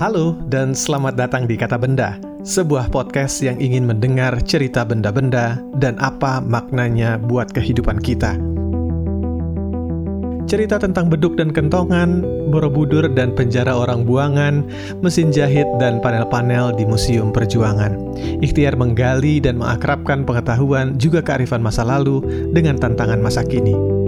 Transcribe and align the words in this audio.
Halo 0.00 0.32
dan 0.48 0.72
selamat 0.72 1.12
datang 1.12 1.44
di 1.44 1.60
Kata 1.60 1.76
Benda, 1.76 2.16
sebuah 2.40 2.88
podcast 2.88 3.44
yang 3.44 3.60
ingin 3.60 3.84
mendengar 3.84 4.32
cerita 4.48 4.80
benda-benda 4.80 5.60
dan 5.76 6.00
apa 6.00 6.40
maknanya 6.40 7.20
buat 7.20 7.52
kehidupan 7.52 8.00
kita. 8.00 8.40
Cerita 10.48 10.80
tentang 10.80 11.12
beduk 11.12 11.36
dan 11.36 11.52
kentongan, 11.52 12.24
borobudur 12.48 13.12
dan 13.12 13.36
penjara 13.36 13.76
orang 13.76 14.08
buangan, 14.08 14.64
mesin 15.04 15.28
jahit 15.28 15.68
dan 15.76 16.00
panel-panel 16.00 16.72
di 16.80 16.88
Museum 16.88 17.28
Perjuangan. 17.28 17.92
Ikhtiar 18.40 18.80
menggali 18.80 19.36
dan 19.36 19.60
mengakrabkan 19.60 20.24
pengetahuan 20.24 20.96
juga 20.96 21.20
kearifan 21.20 21.60
masa 21.60 21.84
lalu 21.84 22.24
dengan 22.56 22.80
tantangan 22.80 23.20
masa 23.20 23.44
kini. 23.44 24.00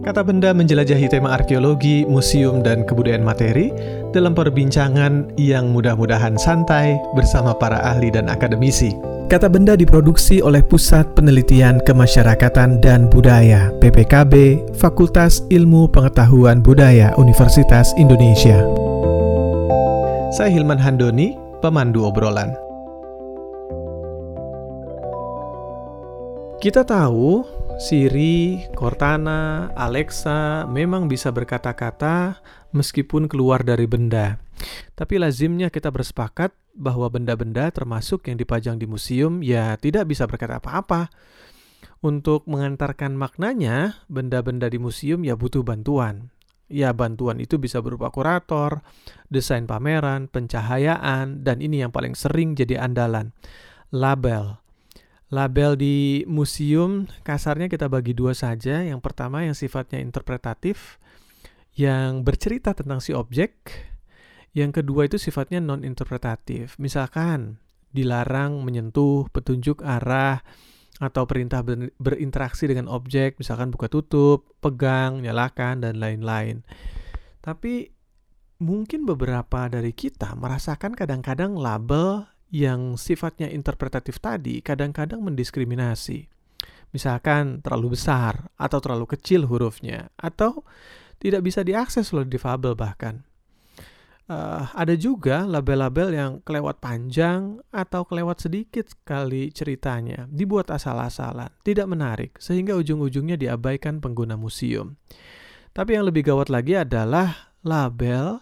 Kata 0.00 0.24
benda 0.24 0.56
menjelajahi 0.56 1.12
tema 1.12 1.36
arkeologi, 1.36 2.08
museum, 2.08 2.64
dan 2.64 2.88
kebudayaan 2.88 3.20
materi 3.20 3.68
dalam 4.10 4.34
perbincangan 4.34 5.34
yang 5.38 5.70
mudah-mudahan 5.70 6.34
santai 6.38 6.98
bersama 7.14 7.54
para 7.54 7.78
ahli 7.82 8.10
dan 8.10 8.26
akademisi. 8.26 8.94
Kata 9.30 9.46
benda 9.46 9.78
diproduksi 9.78 10.42
oleh 10.42 10.58
Pusat 10.58 11.14
Penelitian 11.14 11.78
Kemasyarakatan 11.86 12.82
dan 12.82 13.06
Budaya 13.06 13.70
PPKB 13.78 14.58
Fakultas 14.74 15.46
Ilmu 15.54 15.86
Pengetahuan 15.86 16.58
Budaya 16.58 17.14
Universitas 17.14 17.94
Indonesia. 17.94 18.58
Saya 20.34 20.50
Hilman 20.50 20.82
Handoni, 20.82 21.38
pemandu 21.62 22.10
obrolan. 22.10 22.50
Kita 26.58 26.82
tahu 26.82 27.46
Siri, 27.80 28.68
Cortana, 28.76 29.72
Alexa 29.72 30.68
memang 30.68 31.08
bisa 31.08 31.32
berkata-kata 31.32 32.36
meskipun 32.72 33.26
keluar 33.26 33.62
dari 33.62 33.86
benda. 33.86 34.38
Tapi 34.94 35.16
lazimnya 35.16 35.72
kita 35.72 35.88
bersepakat 35.88 36.52
bahwa 36.76 37.10
benda-benda 37.10 37.68
termasuk 37.72 38.28
yang 38.28 38.36
dipajang 38.36 38.76
di 38.78 38.86
museum 38.86 39.40
ya 39.40 39.74
tidak 39.80 40.08
bisa 40.10 40.28
berkata 40.28 40.60
apa-apa. 40.60 41.10
Untuk 42.00 42.48
mengantarkan 42.48 43.12
maknanya, 43.12 44.00
benda-benda 44.08 44.72
di 44.72 44.80
museum 44.80 45.20
ya 45.20 45.36
butuh 45.36 45.60
bantuan. 45.60 46.32
Ya 46.70 46.94
bantuan 46.96 47.42
itu 47.42 47.58
bisa 47.60 47.82
berupa 47.84 48.08
kurator, 48.08 48.80
desain 49.28 49.68
pameran, 49.68 50.30
pencahayaan, 50.30 51.44
dan 51.44 51.60
ini 51.60 51.84
yang 51.84 51.92
paling 51.92 52.16
sering 52.16 52.56
jadi 52.56 52.80
andalan, 52.80 53.34
label 53.92 54.60
Label 55.30 55.78
di 55.78 56.26
museum 56.26 57.06
kasarnya 57.22 57.70
kita 57.70 57.86
bagi 57.86 58.18
dua 58.18 58.34
saja. 58.34 58.82
Yang 58.82 58.98
pertama 58.98 59.46
yang 59.46 59.54
sifatnya 59.54 60.02
interpretatif, 60.02 60.98
yang 61.74 62.26
bercerita 62.26 62.74
tentang 62.74 62.98
si 63.02 63.14
objek. 63.14 63.70
Yang 64.50 64.82
kedua 64.82 65.06
itu 65.06 65.16
sifatnya 65.18 65.62
non-interpretatif. 65.62 66.74
Misalkan 66.82 67.62
dilarang 67.94 68.62
menyentuh 68.62 69.30
petunjuk 69.30 69.82
arah 69.82 70.42
atau 71.00 71.24
perintah 71.24 71.64
berinteraksi 71.96 72.68
dengan 72.68 72.90
objek, 72.90 73.40
misalkan 73.40 73.72
buka 73.72 73.88
tutup, 73.88 74.52
pegang, 74.60 75.24
nyalakan, 75.24 75.80
dan 75.80 75.96
lain-lain. 75.96 76.60
Tapi 77.40 77.88
mungkin 78.60 79.08
beberapa 79.08 79.72
dari 79.72 79.96
kita 79.96 80.36
merasakan 80.36 80.92
kadang-kadang 80.92 81.56
label 81.56 82.28
yang 82.52 83.00
sifatnya 83.00 83.48
interpretatif 83.48 84.20
tadi 84.20 84.60
kadang-kadang 84.60 85.24
mendiskriminasi. 85.24 86.28
Misalkan 86.90 87.62
terlalu 87.62 87.94
besar 87.94 88.50
atau 88.58 88.78
terlalu 88.82 89.14
kecil 89.14 89.46
hurufnya 89.46 90.10
atau 90.18 90.66
tidak 91.20 91.44
bisa 91.44 91.60
diakses 91.60 92.10
oleh 92.16 92.26
difabel 92.26 92.72
bahkan. 92.72 93.22
Uh, 94.30 94.62
ada 94.78 94.94
juga 94.94 95.42
label-label 95.42 96.14
yang 96.14 96.32
kelewat 96.46 96.78
panjang 96.78 97.58
atau 97.74 98.06
kelewat 98.06 98.38
sedikit 98.38 98.86
sekali 98.86 99.50
ceritanya, 99.50 100.30
dibuat 100.30 100.70
asal-asalan, 100.70 101.50
tidak 101.66 101.90
menarik, 101.90 102.38
sehingga 102.38 102.78
ujung-ujungnya 102.78 103.34
diabaikan 103.34 103.98
pengguna 103.98 104.38
museum. 104.38 104.94
Tapi 105.74 105.98
yang 105.98 106.06
lebih 106.06 106.30
gawat 106.30 106.46
lagi 106.46 106.78
adalah 106.78 107.54
label 107.66 108.38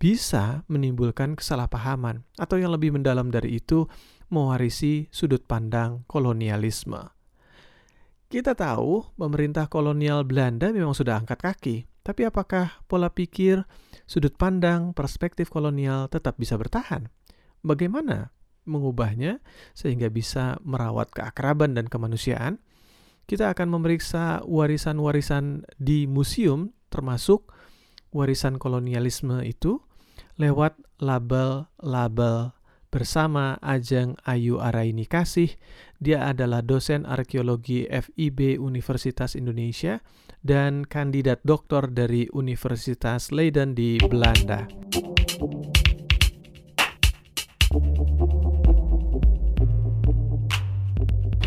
bisa 0.00 0.64
menimbulkan 0.72 1.36
kesalahpahaman 1.36 2.24
atau 2.40 2.56
yang 2.56 2.72
lebih 2.72 2.96
mendalam 2.96 3.28
dari 3.28 3.60
itu 3.60 3.84
mewarisi 4.32 5.08
sudut 5.12 5.44
pandang 5.44 6.04
kolonialisme. 6.08 7.12
Kita 8.26 8.58
tahu 8.58 9.14
pemerintah 9.14 9.70
kolonial 9.70 10.26
Belanda 10.26 10.74
memang 10.74 10.92
sudah 10.92 11.20
angkat 11.20 11.38
kaki, 11.38 11.76
tapi 12.06 12.22
apakah 12.22 12.86
pola 12.86 13.10
pikir, 13.10 13.66
sudut 14.06 14.38
pandang, 14.38 14.94
perspektif 14.94 15.50
kolonial 15.50 16.06
tetap 16.06 16.38
bisa 16.38 16.54
bertahan? 16.54 17.10
Bagaimana 17.66 18.30
mengubahnya 18.62 19.42
sehingga 19.74 20.06
bisa 20.06 20.62
merawat 20.62 21.10
keakraban 21.10 21.74
dan 21.74 21.90
kemanusiaan? 21.90 22.62
Kita 23.26 23.50
akan 23.50 23.74
memeriksa 23.74 24.46
warisan-warisan 24.46 25.66
di 25.82 26.06
museum 26.06 26.70
termasuk 26.94 27.50
warisan 28.14 28.62
kolonialisme 28.62 29.42
itu 29.42 29.82
lewat 30.38 30.78
label-label 31.02 32.54
bersama 32.94 33.58
Ajeng 33.58 34.14
Ayu 34.22 34.62
Araini 34.62 35.10
Kasih. 35.10 35.58
Dia 35.96 36.28
adalah 36.28 36.60
dosen 36.60 37.08
arkeologi 37.08 37.88
FIB 37.88 38.60
Universitas 38.60 39.32
Indonesia 39.32 40.04
dan 40.44 40.84
kandidat 40.84 41.40
doktor 41.40 41.88
dari 41.88 42.28
Universitas 42.36 43.32
Leiden 43.32 43.72
di 43.72 43.96
Belanda. 44.04 44.68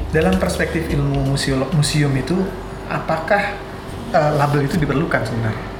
Dalam 0.09 0.41
perspektif 0.41 0.89
ilmu 0.89 1.29
museum, 1.29 1.69
museum 1.77 2.09
itu, 2.17 2.33
apakah 2.89 3.53
uh, 4.09 4.33
label 4.33 4.65
itu 4.65 4.81
diperlukan 4.81 5.29
sebenarnya? 5.29 5.78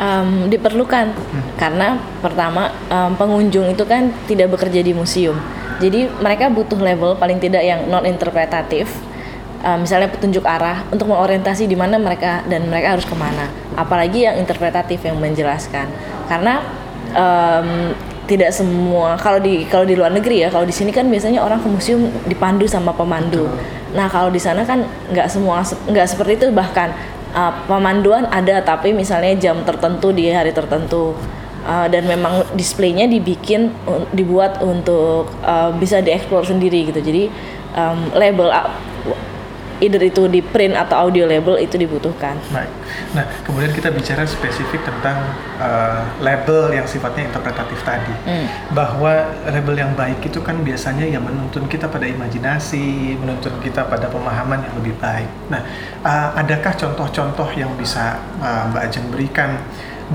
Um, 0.00 0.48
diperlukan. 0.48 1.12
Hmm. 1.12 1.42
karena 1.60 2.00
pertama 2.24 2.72
um, 2.88 3.12
pengunjung 3.14 3.68
itu 3.68 3.84
kan 3.84 4.08
tidak 4.24 4.56
bekerja 4.56 4.80
di 4.80 4.96
museum. 4.96 5.36
Jadi 5.80 6.08
mereka 6.20 6.48
butuh 6.48 6.80
level 6.80 7.16
paling 7.16 7.40
tidak 7.40 7.64
yang 7.64 7.88
non 7.88 8.04
interpretatif 8.08 8.88
um, 9.64 9.84
misalnya 9.84 10.08
petunjuk 10.08 10.44
arah 10.44 10.84
untuk 10.88 11.08
mengorientasi 11.08 11.68
di 11.68 11.76
mana 11.76 12.00
mereka 12.00 12.44
dan 12.48 12.68
mereka 12.68 12.96
harus 12.96 13.06
ke 13.06 13.16
mana. 13.16 13.48
Apalagi 13.76 14.24
yang 14.24 14.36
interpretatif 14.40 15.04
yang 15.04 15.20
menjelaskan. 15.20 15.88
Karena 16.28 16.64
um, 17.16 17.92
tidak 18.30 18.54
semua 18.54 19.18
kalau 19.18 19.42
di 19.42 19.66
kalau 19.66 19.82
di 19.82 19.98
luar 19.98 20.14
negeri 20.14 20.46
ya 20.46 20.54
kalau 20.54 20.62
di 20.62 20.70
sini 20.70 20.94
kan 20.94 21.02
biasanya 21.10 21.42
orang 21.42 21.58
ke 21.58 21.66
museum 21.66 22.06
dipandu 22.30 22.62
sama 22.62 22.94
pemandu. 22.94 23.50
Nah 23.90 24.06
kalau 24.06 24.30
di 24.30 24.38
sana 24.38 24.62
kan 24.62 24.86
nggak 25.10 25.26
semua 25.26 25.66
nggak 25.66 26.06
seperti 26.06 26.38
itu. 26.38 26.46
Bahkan 26.54 26.88
uh, 27.34 27.52
pemanduan 27.66 28.26
ada 28.28 28.62
tapi 28.62 28.94
misalnya 28.94 29.34
jam 29.38 29.62
tertentu 29.66 30.10
di 30.14 30.30
hari 30.30 30.54
tertentu. 30.54 31.14
Uh, 31.60 31.84
dan 31.92 32.08
memang 32.08 32.40
displaynya 32.56 33.04
dibikin 33.04 33.68
dibuat 34.16 34.64
untuk 34.64 35.28
uh, 35.44 35.68
bisa 35.76 36.00
dieksplor 36.00 36.40
sendiri 36.48 36.88
gitu. 36.88 37.04
Jadi 37.04 37.28
um, 37.76 38.08
label 38.16 38.48
either 39.80 40.00
itu 40.04 40.28
di 40.28 40.44
print 40.44 40.76
atau 40.76 41.08
audio 41.08 41.24
label 41.26 41.56
itu 41.58 41.80
dibutuhkan. 41.80 42.36
Baik. 42.52 42.70
Nah, 43.16 43.24
kemudian 43.42 43.72
kita 43.72 43.88
bicara 43.90 44.22
spesifik 44.28 44.84
tentang 44.84 45.34
uh, 45.58 46.04
label 46.20 46.70
yang 46.76 46.84
sifatnya 46.84 47.32
interpretatif 47.32 47.80
tadi. 47.82 48.14
Hmm. 48.28 48.46
Bahwa 48.76 49.32
label 49.48 49.74
yang 49.80 49.92
baik 49.96 50.20
itu 50.24 50.38
kan 50.44 50.60
biasanya 50.60 51.08
yang 51.08 51.24
menuntun 51.24 51.66
kita 51.66 51.88
pada 51.88 52.04
imajinasi, 52.06 53.16
menuntun 53.18 53.56
kita 53.64 53.88
pada 53.88 54.06
pemahaman 54.12 54.62
yang 54.62 54.74
lebih 54.78 54.94
baik. 55.00 55.28
Nah, 55.48 55.64
uh, 56.04 56.36
adakah 56.36 56.76
contoh-contoh 56.76 57.48
yang 57.56 57.72
bisa 57.74 58.20
uh, 58.38 58.68
Mbak 58.70 58.82
Ajeng 58.86 59.06
berikan 59.10 59.50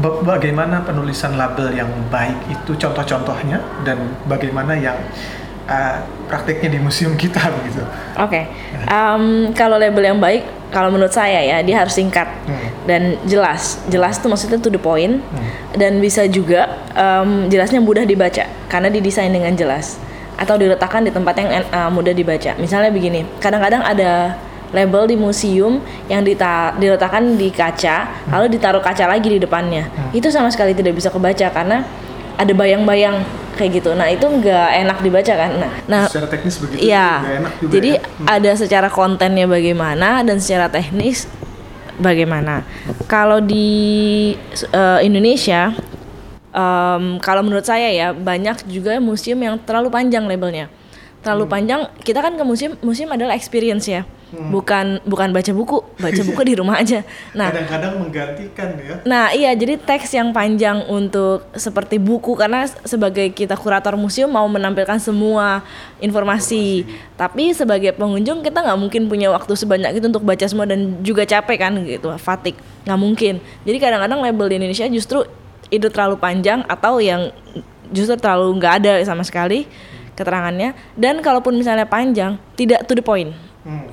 bagaimana 0.01 0.83
penulisan 0.83 1.39
label 1.39 1.71
yang 1.71 1.87
baik 2.11 2.35
itu 2.51 2.75
contoh-contohnya 2.75 3.63
dan 3.87 4.19
bagaimana 4.27 4.75
yang 4.75 4.99
uh, 5.69 6.01
prakteknya 6.29 6.77
di 6.77 6.79
museum 6.81 7.13
kita 7.17 7.41
begitu. 7.61 7.81
Oke, 8.17 8.43
okay. 8.43 8.43
um, 8.89 9.51
kalau 9.53 9.77
label 9.77 10.01
yang 10.01 10.19
baik, 10.21 10.45
kalau 10.73 10.89
menurut 10.89 11.13
saya 11.13 11.41
ya 11.41 11.57
dia 11.61 11.81
harus 11.81 11.93
singkat 11.93 12.27
hmm. 12.47 12.89
dan 12.89 13.01
jelas. 13.29 13.81
Jelas 13.89 14.17
itu 14.17 14.27
maksudnya 14.27 14.57
to 14.61 14.69
the 14.73 14.81
point 14.81 15.21
hmm. 15.21 15.45
dan 15.77 15.99
bisa 16.01 16.25
juga 16.29 16.81
um, 16.95 17.47
jelasnya 17.51 17.81
mudah 17.81 18.03
dibaca 18.03 18.45
karena 18.71 18.87
didesain 18.89 19.29
dengan 19.29 19.53
jelas 19.53 20.01
atau 20.35 20.59
diletakkan 20.59 20.99
di 21.03 21.11
tempat 21.15 21.33
yang 21.39 21.49
uh, 21.71 21.87
mudah 21.87 22.11
dibaca. 22.11 22.59
Misalnya 22.59 22.91
begini, 22.91 23.23
kadang-kadang 23.39 23.79
ada 23.79 24.35
label 24.75 25.07
di 25.07 25.15
museum 25.15 25.79
yang 26.11 26.25
diletakkan 26.25 27.39
di 27.39 27.47
kaca, 27.53 28.27
hmm. 28.27 28.31
lalu 28.35 28.45
ditaruh 28.59 28.83
kaca 28.83 29.07
lagi 29.07 29.31
di 29.31 29.39
depannya. 29.39 29.87
Hmm. 29.87 30.11
Itu 30.11 30.27
sama 30.27 30.51
sekali 30.51 30.75
tidak 30.75 30.99
bisa 30.99 31.07
kebaca 31.07 31.47
karena 31.55 31.87
ada 32.35 32.51
bayang-bayang 32.51 33.23
kayak 33.55 33.81
gitu. 33.81 33.91
Nah 33.95 34.07
itu 34.11 34.27
nggak 34.27 34.69
enak 34.85 34.97
dibaca 35.01 35.33
kan. 35.33 35.51
Nah, 35.55 35.71
nah 35.87 36.03
secara 36.05 36.27
teknis 36.27 36.55
begitu. 36.61 36.91
Iya. 36.91 37.09
Enak 37.43 37.53
juga 37.63 37.71
jadi 37.75 37.91
ya? 37.97 38.01
hmm. 38.03 38.27
ada 38.27 38.51
secara 38.55 38.87
kontennya 38.91 39.45
bagaimana 39.47 40.21
dan 40.21 40.37
secara 40.43 40.67
teknis 40.67 41.25
bagaimana. 41.97 42.67
Kalau 43.07 43.39
di 43.39 44.35
uh, 44.75 44.99
Indonesia 44.99 45.71
um, 46.55 47.19
kalau 47.19 47.43
menurut 47.43 47.67
saya 47.67 47.91
ya 47.91 48.07
banyak 48.15 48.65
juga 48.71 48.97
museum 49.03 49.37
yang 49.37 49.59
terlalu 49.59 49.91
panjang 49.91 50.23
labelnya 50.23 50.71
terlalu 51.19 51.49
hmm. 51.49 51.53
panjang 51.53 51.81
kita 52.05 52.21
kan 52.23 52.37
ke 52.39 52.43
museum 52.45 52.73
museum 52.85 53.11
adalah 53.11 53.35
experience 53.35 53.89
ya 53.89 54.07
hmm. 54.35 54.51
bukan 54.51 54.85
bukan 55.07 55.31
baca 55.31 55.51
buku 55.55 55.79
baca 55.97 56.21
buku 56.21 56.41
di 56.43 56.53
rumah 56.59 56.77
aja. 56.83 57.01
Nah. 57.31 57.49
Kadang-kadang 57.49 57.93
menggantikan 58.03 58.69
ya. 58.77 58.95
Nah 59.07 59.31
iya 59.31 59.55
jadi 59.55 59.79
teks 59.79 60.11
yang 60.13 60.35
panjang 60.35 60.83
untuk 60.91 61.47
seperti 61.55 61.97
buku 61.97 62.35
karena 62.35 62.67
sebagai 62.83 63.31
kita 63.31 63.55
kurator 63.55 63.95
museum 63.95 64.29
mau 64.29 64.45
menampilkan 64.45 64.99
semua 64.99 65.63
informasi, 66.03 66.83
informasi. 66.83 67.15
tapi 67.15 67.55
sebagai 67.55 67.95
pengunjung 67.95 68.43
kita 68.43 68.59
nggak 68.61 68.79
mungkin 68.79 69.07
punya 69.07 69.31
waktu 69.31 69.55
sebanyak 69.55 69.95
itu 69.97 70.05
untuk 70.11 70.27
baca 70.27 70.45
semua 70.45 70.67
dan 70.67 70.99
juga 71.01 71.23
capek 71.23 71.57
kan 71.57 71.73
gitu 71.87 72.11
fatik 72.19 72.59
nggak 72.85 72.99
mungkin. 72.99 73.39
Jadi 73.63 73.77
kadang-kadang 73.79 74.19
label 74.21 74.45
di 74.51 74.55
Indonesia 74.61 74.85
justru 74.91 75.23
itu 75.73 75.87
terlalu 75.89 76.19
panjang 76.21 76.61
atau 76.69 77.01
yang 77.01 77.33
justru 77.89 78.17
terlalu 78.17 78.57
nggak 78.61 78.73
ada 78.83 78.93
sama 79.07 79.25
sekali 79.25 79.65
keterangannya. 80.15 80.73
Dan 80.95 81.19
kalaupun 81.19 81.57
misalnya 81.57 81.85
panjang 81.85 82.39
tidak 82.55 82.87
to 82.87 82.95
the 82.95 83.03
point. 83.03 83.33
Hmm. 83.65 83.89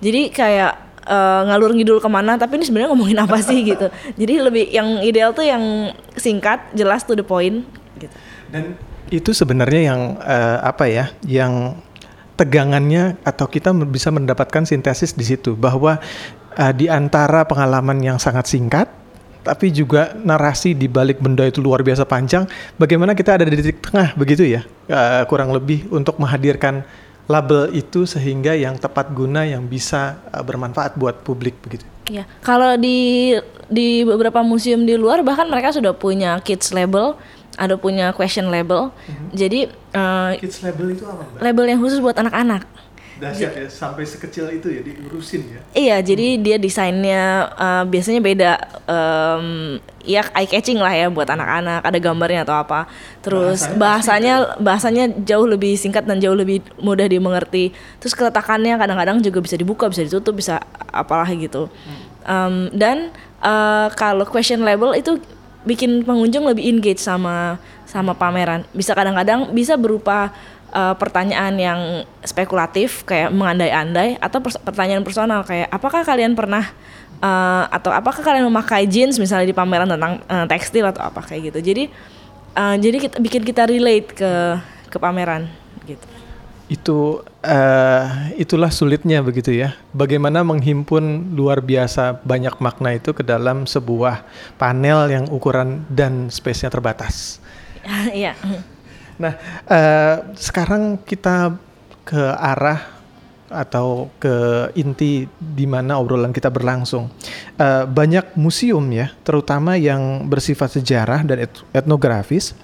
Jadi 0.00 0.32
kayak 0.32 0.72
uh, 1.06 1.42
ngalur 1.48 1.72
ngidul 1.76 2.00
ke 2.02 2.08
mana 2.10 2.36
tapi 2.36 2.60
ini 2.60 2.64
sebenarnya 2.66 2.90
ngomongin 2.92 3.18
apa 3.20 3.38
sih 3.40 3.60
gitu 3.70 3.86
jadi 4.16 4.34
lebih 4.44 4.68
yang 4.72 5.00
ideal 5.04 5.30
tuh 5.32 5.46
yang 5.46 5.94
singkat 6.16 6.60
jelas 6.74 7.04
to 7.06 7.14
the 7.14 7.24
point 7.24 7.64
gitu 8.00 8.12
dan 8.50 8.74
itu 9.10 9.30
sebenarnya 9.34 9.94
yang 9.94 10.00
uh, 10.18 10.58
apa 10.62 10.86
ya 10.86 11.04
yang 11.26 11.78
tegangannya 12.38 13.20
atau 13.20 13.44
kita 13.44 13.74
bisa 13.84 14.08
mendapatkan 14.08 14.64
sintesis 14.64 15.12
di 15.12 15.28
situ 15.28 15.52
bahwa 15.52 16.00
uh, 16.56 16.72
di 16.72 16.88
antara 16.88 17.44
pengalaman 17.44 18.00
yang 18.00 18.16
sangat 18.16 18.48
singkat 18.48 18.88
tapi 19.40 19.72
juga 19.72 20.12
narasi 20.20 20.76
di 20.76 20.84
balik 20.84 21.16
benda 21.16 21.48
itu 21.48 21.64
luar 21.64 21.80
biasa 21.80 22.04
panjang. 22.04 22.44
Bagaimana 22.76 23.16
kita 23.16 23.40
ada 23.40 23.48
di 23.48 23.56
titik 23.56 23.80
tengah 23.80 24.12
begitu 24.12 24.44
ya, 24.44 24.68
uh, 24.92 25.24
kurang 25.24 25.48
lebih 25.56 25.88
untuk 25.88 26.20
menghadirkan 26.20 26.84
label 27.30 27.70
itu 27.70 28.02
sehingga 28.10 28.58
yang 28.58 28.74
tepat 28.74 29.14
guna 29.14 29.46
yang 29.46 29.70
bisa 29.70 30.18
uh, 30.34 30.42
bermanfaat 30.42 30.98
buat 30.98 31.22
publik 31.22 31.54
begitu. 31.62 31.86
Iya, 32.10 32.26
kalau 32.42 32.74
di 32.74 33.38
di 33.70 34.02
beberapa 34.02 34.42
museum 34.42 34.82
di 34.82 34.98
luar 34.98 35.22
bahkan 35.22 35.46
mereka 35.46 35.70
sudah 35.70 35.94
punya 35.94 36.42
kids 36.42 36.74
label, 36.74 37.14
ada 37.54 37.78
punya 37.78 38.10
question 38.10 38.50
label. 38.50 38.90
Mm 38.90 39.12
-hmm. 39.14 39.28
Jadi 39.30 39.60
uh, 39.94 40.34
kids 40.42 40.58
label 40.66 40.90
itu 40.90 41.06
apa? 41.06 41.22
Mbak? 41.22 41.38
Label 41.38 41.64
yang 41.70 41.78
khusus 41.78 42.02
buat 42.02 42.18
anak-anak 42.18 42.66
dahsyat 43.20 43.52
ya 43.52 43.66
sampai 43.68 44.08
sekecil 44.08 44.48
itu 44.48 44.72
ya 44.72 44.80
diurusin 44.80 45.44
ya. 45.46 45.60
Iya 45.76 45.96
hmm. 46.00 46.06
jadi 46.08 46.26
dia 46.40 46.56
desainnya 46.56 47.52
uh, 47.54 47.84
biasanya 47.84 48.20
beda 48.24 48.50
um, 48.88 49.76
ya 50.00 50.24
eye 50.32 50.48
catching 50.48 50.80
lah 50.80 50.90
ya 50.90 51.12
buat 51.12 51.28
anak-anak 51.28 51.84
ada 51.84 51.98
gambarnya 52.00 52.48
atau 52.48 52.56
apa. 52.56 52.88
Terus 53.20 53.68
bahasanya 53.76 54.56
bahasanya, 54.56 54.64
bahasanya 54.64 55.04
jauh 55.28 55.44
lebih 55.44 55.76
singkat 55.76 56.08
dan 56.08 56.18
jauh 56.18 56.34
lebih 56.34 56.64
mudah 56.80 57.04
dimengerti. 57.04 57.76
Terus 58.00 58.16
keletakannya 58.16 58.80
kadang-kadang 58.80 59.20
juga 59.20 59.44
bisa 59.44 59.60
dibuka 59.60 59.86
bisa 59.92 60.02
ditutup 60.02 60.40
bisa 60.40 60.58
apalah 60.88 61.28
gitu. 61.30 61.68
Hmm. 61.70 62.00
um, 62.26 62.54
dan 62.72 63.12
uh, 63.44 63.92
kalau 63.94 64.24
question 64.24 64.64
label 64.64 64.96
itu 64.96 65.20
bikin 65.64 66.08
pengunjung 66.08 66.48
lebih 66.48 66.64
engage 66.64 67.00
sama 67.00 67.60
sama 67.84 68.14
pameran. 68.16 68.64
Bisa 68.72 68.94
kadang-kadang 68.94 69.50
bisa 69.52 69.74
berupa 69.74 70.32
uh, 70.70 70.94
pertanyaan 70.96 71.54
yang 71.58 71.80
spekulatif 72.22 73.02
kayak 73.06 73.34
mengandai-andai 73.34 74.18
atau 74.18 74.38
pers 74.42 74.56
pertanyaan 74.58 75.02
personal 75.04 75.42
kayak 75.42 75.68
apakah 75.70 76.02
kalian 76.06 76.34
pernah 76.38 76.70
uh, 77.22 77.64
atau 77.70 77.90
apakah 77.90 78.22
kalian 78.22 78.46
memakai 78.46 78.86
jeans? 78.86 79.18
Misalnya 79.18 79.50
di 79.50 79.56
pameran 79.56 79.90
tentang 79.90 80.22
uh, 80.26 80.46
tekstil 80.46 80.86
atau 80.86 81.02
apa 81.04 81.20
kayak 81.22 81.52
gitu. 81.52 81.58
Jadi 81.74 81.84
uh, 82.56 82.76
jadi 82.78 82.96
kita 82.96 83.16
bikin 83.18 83.42
kita 83.44 83.62
relate 83.66 84.14
ke 84.14 84.32
ke 84.90 84.96
pameran 84.98 85.50
gitu. 85.86 86.06
Itu 86.70 87.26
uh, 87.42 88.04
itulah 88.38 88.70
sulitnya 88.70 89.20
begitu 89.26 89.50
ya. 89.50 89.74
Bagaimana 89.90 90.46
menghimpun 90.46 91.34
luar 91.34 91.58
biasa 91.62 92.22
banyak 92.22 92.56
makna 92.62 92.94
itu 92.94 93.10
ke 93.10 93.26
dalam 93.26 93.66
sebuah 93.66 94.22
panel 94.54 95.10
yang 95.10 95.26
ukuran 95.30 95.82
dan 95.90 96.30
space-nya 96.30 96.70
terbatas. 96.70 97.42
Iya 98.12 98.36
Nah, 99.20 99.36
uh, 99.68 100.32
sekarang 100.32 101.04
kita 101.04 101.52
ke 102.08 102.24
arah 102.40 102.98
atau 103.50 104.08
ke 104.16 104.70
inti 104.78 105.26
di 105.36 105.66
mana 105.68 105.98
obrolan 106.00 106.32
kita 106.32 106.48
berlangsung. 106.48 107.12
Uh, 107.60 107.84
banyak 107.84 108.32
museum 108.38 108.82
ya, 108.88 109.12
terutama 109.26 109.76
yang 109.76 110.24
bersifat 110.30 110.80
sejarah 110.80 111.26
dan 111.26 111.44
et 111.44 111.52
etnografis, 111.74 112.56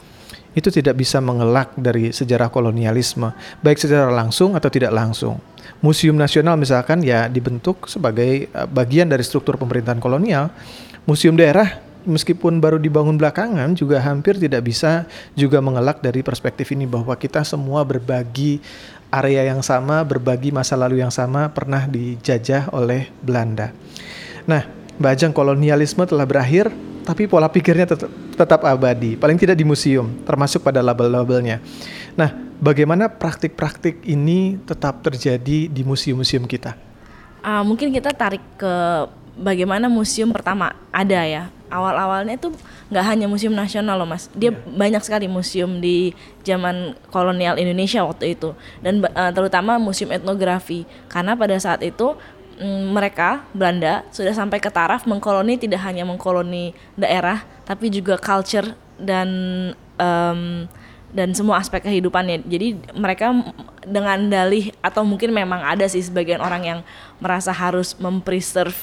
itu 0.57 0.73
tidak 0.73 0.97
bisa 0.97 1.21
mengelak 1.21 1.77
dari 1.77 2.15
sejarah 2.15 2.49
kolonialisme, 2.49 3.29
baik 3.61 3.77
secara 3.77 4.09
langsung 4.09 4.57
atau 4.57 4.73
tidak 4.73 4.95
langsung. 4.95 5.37
Museum 5.85 6.17
nasional 6.17 6.57
misalkan 6.57 7.05
ya 7.05 7.29
dibentuk 7.29 7.85
sebagai 7.91 8.49
uh, 8.57 8.65
bagian 8.65 9.13
dari 9.13 9.21
struktur 9.27 9.61
pemerintahan 9.61 10.01
kolonial. 10.01 10.49
Museum 11.05 11.37
daerah 11.39 11.86
meskipun 12.07 12.63
baru 12.63 12.79
dibangun 12.79 13.19
belakangan 13.19 13.75
juga 13.75 14.01
hampir 14.01 14.39
tidak 14.39 14.65
bisa 14.65 15.05
juga 15.35 15.59
mengelak 15.59 16.01
dari 16.01 16.23
perspektif 16.23 16.71
ini 16.73 16.87
bahwa 16.87 17.13
kita 17.19 17.43
semua 17.43 17.83
berbagi 17.83 18.63
area 19.11 19.51
yang 19.51 19.61
sama, 19.61 20.03
berbagi 20.07 20.55
masa 20.55 20.79
lalu 20.79 21.03
yang 21.03 21.13
sama 21.13 21.51
pernah 21.51 21.85
dijajah 21.87 22.71
oleh 22.71 23.11
Belanda. 23.23 23.75
Nah, 24.47 24.67
bajang 24.97 25.35
kolonialisme 25.35 26.07
telah 26.07 26.27
berakhir, 26.27 26.71
tapi 27.03 27.27
pola 27.27 27.51
pikirnya 27.51 27.87
tetap, 27.87 28.11
tetap 28.11 28.61
abadi, 28.67 29.19
paling 29.19 29.39
tidak 29.39 29.59
di 29.59 29.67
museum, 29.67 30.11
termasuk 30.27 30.63
pada 30.63 30.83
label-labelnya. 30.83 31.63
Nah, 32.19 32.31
bagaimana 32.59 33.11
praktik-praktik 33.11 34.03
ini 34.07 34.59
tetap 34.65 35.03
terjadi 35.03 35.71
di 35.71 35.83
museum-museum 35.83 36.47
kita? 36.47 36.75
Uh, 37.47 37.63
mungkin 37.63 37.95
kita 37.95 38.11
tarik 38.11 38.43
ke 38.59 38.75
bagaimana 39.39 39.87
museum 39.87 40.33
pertama 40.33 40.75
ada 40.91 41.21
ya 41.23 41.53
awal-awalnya 41.71 42.39
itu 42.39 42.53
nggak 42.91 43.05
hanya 43.05 43.27
museum 43.27 43.55
nasional 43.55 43.99
loh 43.99 44.09
mas 44.09 44.31
dia 44.35 44.55
yeah. 44.55 44.57
banyak 44.77 45.03
sekali 45.03 45.27
museum 45.27 45.83
di 45.83 46.15
zaman 46.47 46.95
kolonial 47.11 47.59
Indonesia 47.59 48.07
waktu 48.07 48.39
itu 48.39 48.55
dan 48.81 49.03
uh, 49.03 49.33
terutama 49.35 49.77
museum 49.77 50.15
etnografi 50.15 50.87
karena 51.11 51.35
pada 51.35 51.59
saat 51.59 51.83
itu 51.83 52.15
mm, 52.59 52.95
mereka 52.95 53.43
Belanda 53.51 54.07
sudah 54.15 54.33
sampai 54.33 54.63
ke 54.63 54.71
taraf 54.71 55.05
mengkoloni 55.05 55.59
tidak 55.59 55.83
hanya 55.83 56.07
mengkoloni 56.07 56.77
daerah 56.95 57.43
tapi 57.67 57.91
juga 57.91 58.15
culture 58.17 58.75
dan 58.97 59.29
um, 59.99 60.71
dan 61.17 61.33
semua 61.33 61.63
aspek 61.63 61.81
kehidupannya. 61.81 62.45
Jadi 62.45 62.77
mereka 62.93 63.33
dengan 63.89 64.29
dalih 64.29 64.75
atau 64.85 65.07
mungkin 65.07 65.33
memang 65.33 65.65
ada 65.65 65.89
sih 65.89 66.05
sebagian 66.05 66.45
orang 66.45 66.63
yang 66.67 66.81
merasa 67.23 67.55
harus 67.57 67.97
mempreserve 67.97 68.77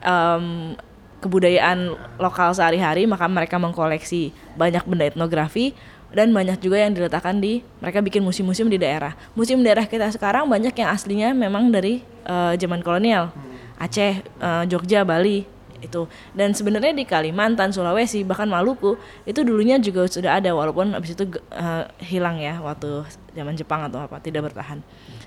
um, 0.00 0.78
kebudayaan 1.24 1.96
lokal 2.20 2.52
sehari-hari 2.52 3.08
maka 3.08 3.24
mereka 3.24 3.56
mengkoleksi 3.56 4.36
banyak 4.60 4.84
benda 4.84 5.08
etnografi 5.08 5.72
dan 6.14 6.30
banyak 6.30 6.62
juga 6.62 6.78
yang 6.78 6.94
diletakkan 6.94 7.42
di 7.42 7.66
mereka 7.82 7.98
bikin 7.98 8.22
museum-museum 8.22 8.70
di 8.70 8.78
daerah. 8.78 9.18
Museum 9.34 9.64
daerah 9.66 9.88
kita 9.88 10.06
sekarang 10.14 10.46
banyak 10.46 10.70
yang 10.76 10.88
aslinya 10.94 11.34
memang 11.34 11.74
dari 11.74 12.06
uh, 12.28 12.54
zaman 12.54 12.80
kolonial. 12.86 13.34
Aceh, 13.74 14.22
uh, 14.38 14.62
Jogja, 14.70 15.02
Bali 15.02 15.42
itu. 15.82 16.06
Dan 16.30 16.54
sebenarnya 16.54 16.94
di 16.94 17.02
Kalimantan, 17.02 17.74
Sulawesi, 17.74 18.22
bahkan 18.22 18.46
Maluku 18.46 18.94
itu 19.26 19.42
dulunya 19.42 19.76
juga 19.82 20.06
sudah 20.06 20.38
ada 20.38 20.54
walaupun 20.54 20.94
habis 20.94 21.18
itu 21.18 21.26
uh, 21.50 21.90
hilang 21.98 22.38
ya 22.38 22.62
waktu 22.62 23.04
zaman 23.34 23.58
Jepang 23.58 23.82
atau 23.82 24.06
apa, 24.06 24.22
tidak 24.22 24.54
bertahan. 24.54 24.80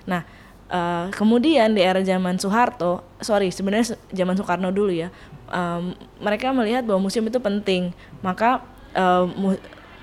Nah, 0.07 0.23
Uh, 0.67 1.07
kemudian 1.15 1.71
di 1.71 1.79
era 1.79 2.03
zaman 2.03 2.35
Soeharto, 2.35 2.99
sorry 3.23 3.55
sebenarnya 3.55 3.95
zaman 4.11 4.35
Soekarno 4.35 4.67
dulu 4.67 4.91
ya, 4.91 5.07
um, 5.51 5.95
mereka 6.19 6.51
melihat 6.51 6.83
bahwa 6.83 7.07
museum 7.07 7.27
itu 7.27 7.39
penting, 7.39 7.91
maka 8.21 8.63
uh, 8.95 9.25
mu 9.27 9.55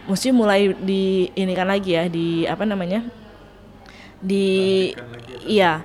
museum 0.04 0.36
mulai 0.36 0.76
di 0.84 1.32
ini 1.32 1.52
kan 1.56 1.64
lagi 1.64 1.96
ya 1.96 2.04
di 2.12 2.44
apa 2.44 2.68
namanya 2.68 3.08
di 4.20 4.92
iya. 5.44 5.80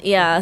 iya 0.00 0.40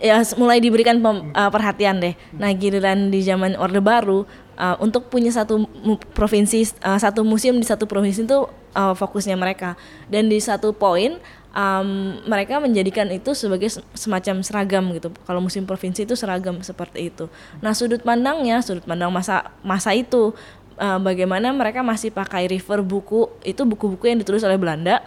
ya 0.00 0.24
mulai 0.40 0.58
diberikan 0.58 0.96
pem, 1.00 1.28
uh, 1.32 1.50
perhatian 1.52 2.00
deh. 2.00 2.14
Nah 2.36 2.50
giliran 2.56 3.12
di 3.12 3.20
zaman 3.20 3.54
Orde 3.60 3.84
Baru 3.84 4.24
uh, 4.56 4.76
untuk 4.80 5.12
punya 5.12 5.28
satu 5.28 5.68
provinsi 6.16 6.72
uh, 6.80 6.96
satu 6.96 7.20
museum 7.22 7.60
di 7.60 7.68
satu 7.68 7.84
provinsi 7.84 8.24
itu 8.24 8.48
uh, 8.72 8.96
fokusnya 8.96 9.36
mereka. 9.36 9.76
Dan 10.08 10.32
di 10.32 10.40
satu 10.40 10.72
poin 10.72 11.20
um, 11.54 12.20
mereka 12.26 12.58
menjadikan 12.58 13.06
itu 13.10 13.34
sebagai 13.34 13.70
semacam 13.94 14.42
seragam 14.42 14.84
gitu. 14.94 15.08
Kalau 15.26 15.40
musim 15.42 15.66
provinsi 15.66 16.06
itu 16.06 16.14
seragam 16.14 16.58
seperti 16.62 17.10
itu. 17.10 17.26
Nah 17.62 17.74
sudut 17.74 18.02
pandangnya, 18.02 18.62
sudut 18.62 18.84
pandang 18.86 19.10
masa 19.10 19.50
masa 19.62 19.94
itu 19.94 20.34
uh, 20.80 20.98
bagaimana 20.98 21.52
mereka 21.52 21.84
masih 21.84 22.10
pakai 22.10 22.48
refer 22.48 22.80
buku 22.80 23.28
itu 23.44 23.62
buku-buku 23.62 24.10
yang 24.10 24.18
ditulis 24.18 24.42
oleh 24.42 24.56
Belanda 24.56 25.04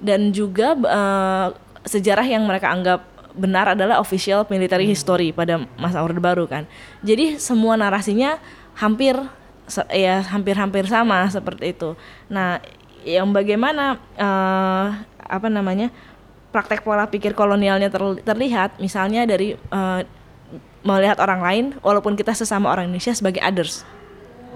dan 0.00 0.30
juga 0.30 0.76
uh, 0.76 1.48
sejarah 1.84 2.24
yang 2.24 2.44
mereka 2.44 2.70
anggap 2.70 3.00
benar 3.30 3.78
adalah 3.78 4.02
official 4.02 4.42
military 4.50 4.86
history 4.90 5.30
pada 5.30 5.62
masa 5.78 6.02
Orde 6.02 6.18
Baru 6.18 6.50
kan. 6.50 6.66
Jadi 7.02 7.38
semua 7.38 7.78
narasinya 7.78 8.42
hampir 8.74 9.14
ya 9.94 10.18
hampir-hampir 10.26 10.82
sama 10.90 11.30
seperti 11.30 11.70
itu. 11.70 11.94
Nah, 12.26 12.58
yang 13.04 13.32
bagaimana 13.32 13.98
uh, 14.18 14.86
apa 15.20 15.48
namanya 15.48 15.88
praktek 16.50 16.82
pola 16.82 17.06
pikir 17.06 17.32
kolonialnya 17.32 17.88
terlihat, 18.26 18.82
misalnya 18.82 19.22
dari 19.22 19.54
uh, 19.70 20.02
melihat 20.82 21.20
orang 21.22 21.40
lain, 21.40 21.64
walaupun 21.84 22.18
kita 22.18 22.34
sesama 22.34 22.72
orang 22.72 22.90
Indonesia 22.90 23.14
sebagai 23.14 23.38
others. 23.44 23.86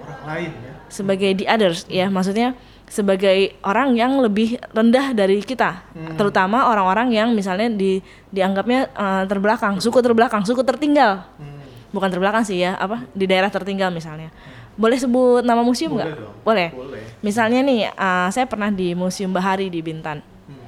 Orang 0.03 0.21
lain 0.27 0.49
ya. 0.51 0.71
Sebagai 0.91 1.29
the 1.37 1.45
others, 1.47 1.87
ya 1.87 2.11
maksudnya 2.11 2.53
sebagai 2.85 3.57
orang 3.65 3.97
yang 3.97 4.21
lebih 4.21 4.61
rendah 4.69 5.15
dari 5.17 5.41
kita, 5.41 5.81
hmm. 5.95 6.21
terutama 6.21 6.69
orang-orang 6.69 7.09
yang 7.09 7.33
misalnya 7.33 7.71
di 7.73 7.97
dianggapnya 8.29 8.93
uh, 8.93 9.23
terbelakang, 9.25 9.81
suku 9.81 10.03
terbelakang, 10.05 10.45
suku 10.45 10.61
tertinggal, 10.61 11.25
hmm. 11.41 11.89
bukan 11.89 12.09
terbelakang 12.13 12.45
sih 12.45 12.61
ya, 12.61 12.77
apa 12.77 13.09
di 13.17 13.25
daerah 13.25 13.49
tertinggal 13.49 13.89
misalnya. 13.89 14.29
Boleh 14.75 14.99
sebut 14.99 15.41
nama 15.41 15.63
museum 15.63 15.95
nggak? 15.95 16.43
Boleh, 16.43 16.69
Boleh. 16.75 17.03
Misalnya 17.23 17.63
nih, 17.63 17.89
uh, 17.95 18.27
saya 18.29 18.43
pernah 18.43 18.67
di 18.67 18.91
Museum 18.91 19.31
Bahari 19.31 19.71
di 19.71 19.79
Bintan. 19.79 20.19
Hmm. 20.19 20.59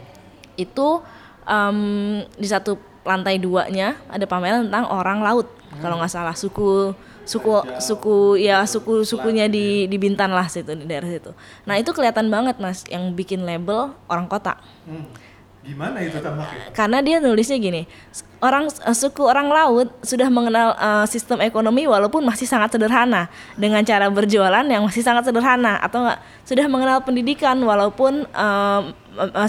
Itu 0.56 1.04
um, 1.44 1.80
di 2.40 2.48
satu 2.48 2.80
lantai 3.08 3.40
duanya 3.40 3.96
ada 4.12 4.28
pameran 4.28 4.68
tentang 4.68 4.88
orang 4.92 5.24
laut, 5.24 5.48
hmm. 5.48 5.80
kalau 5.80 5.96
nggak 6.00 6.12
salah 6.12 6.36
suku 6.36 6.92
suku 7.28 7.52
suku 7.84 8.40
ya 8.40 8.64
suku 8.64 9.04
sukunya 9.04 9.52
di 9.52 9.84
di 9.92 9.98
Bintan 10.00 10.32
lah 10.32 10.48
situ 10.48 10.72
di 10.76 10.88
daerah 10.88 11.12
situ. 11.12 11.36
Nah 11.68 11.76
itu 11.76 11.92
kelihatan 11.92 12.32
banget 12.32 12.56
mas 12.64 12.88
yang 12.88 13.12
bikin 13.12 13.44
label 13.44 13.92
orang 14.08 14.32
kota. 14.32 14.56
Hmm. 14.88 15.08
Gimana 15.68 16.00
itu 16.00 16.16
tampaknya? 16.24 16.72
Karena 16.72 17.04
dia 17.04 17.20
nulisnya 17.20 17.60
gini, 17.60 17.84
orang 18.40 18.72
uh, 18.88 18.96
suku 18.96 19.20
orang 19.28 19.52
laut 19.52 19.92
sudah 20.00 20.32
mengenal 20.32 20.72
uh, 20.80 21.04
sistem 21.04 21.44
ekonomi 21.44 21.84
walaupun 21.84 22.24
masih 22.24 22.48
sangat 22.48 22.72
sederhana 22.72 23.28
dengan 23.60 23.84
cara 23.84 24.08
berjualan 24.08 24.64
yang 24.64 24.88
masih 24.88 25.04
sangat 25.04 25.28
sederhana 25.28 25.76
atau 25.84 26.08
enggak 26.08 26.24
sudah 26.48 26.66
mengenal 26.72 27.04
pendidikan 27.04 27.60
walaupun 27.60 28.24
uh, 28.32 28.96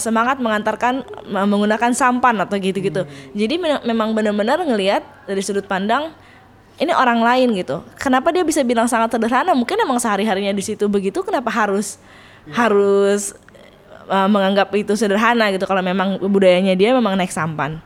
semangat 0.03 0.43
mengantarkan 0.43 1.07
uh, 1.07 1.47
menggunakan 1.47 1.95
sampan 1.95 2.35
atau 2.43 2.59
gitu-gitu. 2.59 3.07
Hmm. 3.07 3.39
Jadi 3.39 3.55
me 3.55 3.79
memang 3.87 4.11
benar-benar 4.11 4.59
ngelihat 4.67 5.07
dari 5.23 5.39
sudut 5.39 5.71
pandang 5.71 6.11
ini 6.83 6.91
orang 6.91 7.23
lain 7.23 7.55
gitu. 7.55 7.87
Kenapa 7.95 8.35
dia 8.35 8.43
bisa 8.43 8.67
bilang 8.67 8.91
sangat 8.91 9.15
sederhana? 9.15 9.55
Mungkin 9.55 9.79
emang 9.79 10.03
sehari-harinya 10.03 10.51
di 10.51 10.67
situ 10.67 10.91
begitu. 10.91 11.23
Kenapa 11.23 11.51
harus 11.55 12.03
ya. 12.47 12.67
harus 12.67 13.39
uh, 14.09 14.29
menganggap 14.29 14.73
itu 14.75 14.97
sederhana 14.97 15.53
gitu? 15.55 15.69
Kalau 15.69 15.85
memang 15.85 16.19
budayanya 16.19 16.75
dia 16.75 16.97
memang 16.97 17.15
naik 17.15 17.31
sampan. 17.31 17.79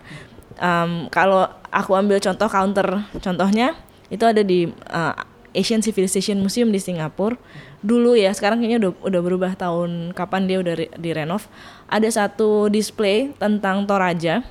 Um, 0.62 1.10
kalau 1.10 1.50
aku 1.68 1.98
ambil 1.98 2.22
contoh 2.22 2.46
counter, 2.46 3.02
contohnya 3.18 3.74
itu 4.08 4.22
ada 4.22 4.40
di 4.46 4.70
uh, 4.70 5.14
Asian 5.52 5.84
Civilization 5.84 6.40
Museum 6.40 6.70
di 6.72 6.80
Singapura. 6.80 7.36
Dulu 7.82 8.14
ya, 8.14 8.30
sekarang 8.30 8.62
kayaknya 8.62 8.88
udah 8.88 8.92
udah 9.02 9.20
berubah 9.20 9.52
tahun 9.58 10.14
kapan 10.14 10.46
dia 10.46 10.58
udah 10.62 10.74
re, 10.78 10.86
direnov. 10.96 11.50
Ada 11.90 12.24
satu 12.24 12.70
display 12.70 13.34
tentang 13.36 13.84
Toraja. 13.84 14.46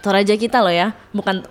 Toraja 0.00 0.34
kita 0.38 0.62
loh 0.62 0.70
ya, 0.70 0.94
bukan 1.10 1.42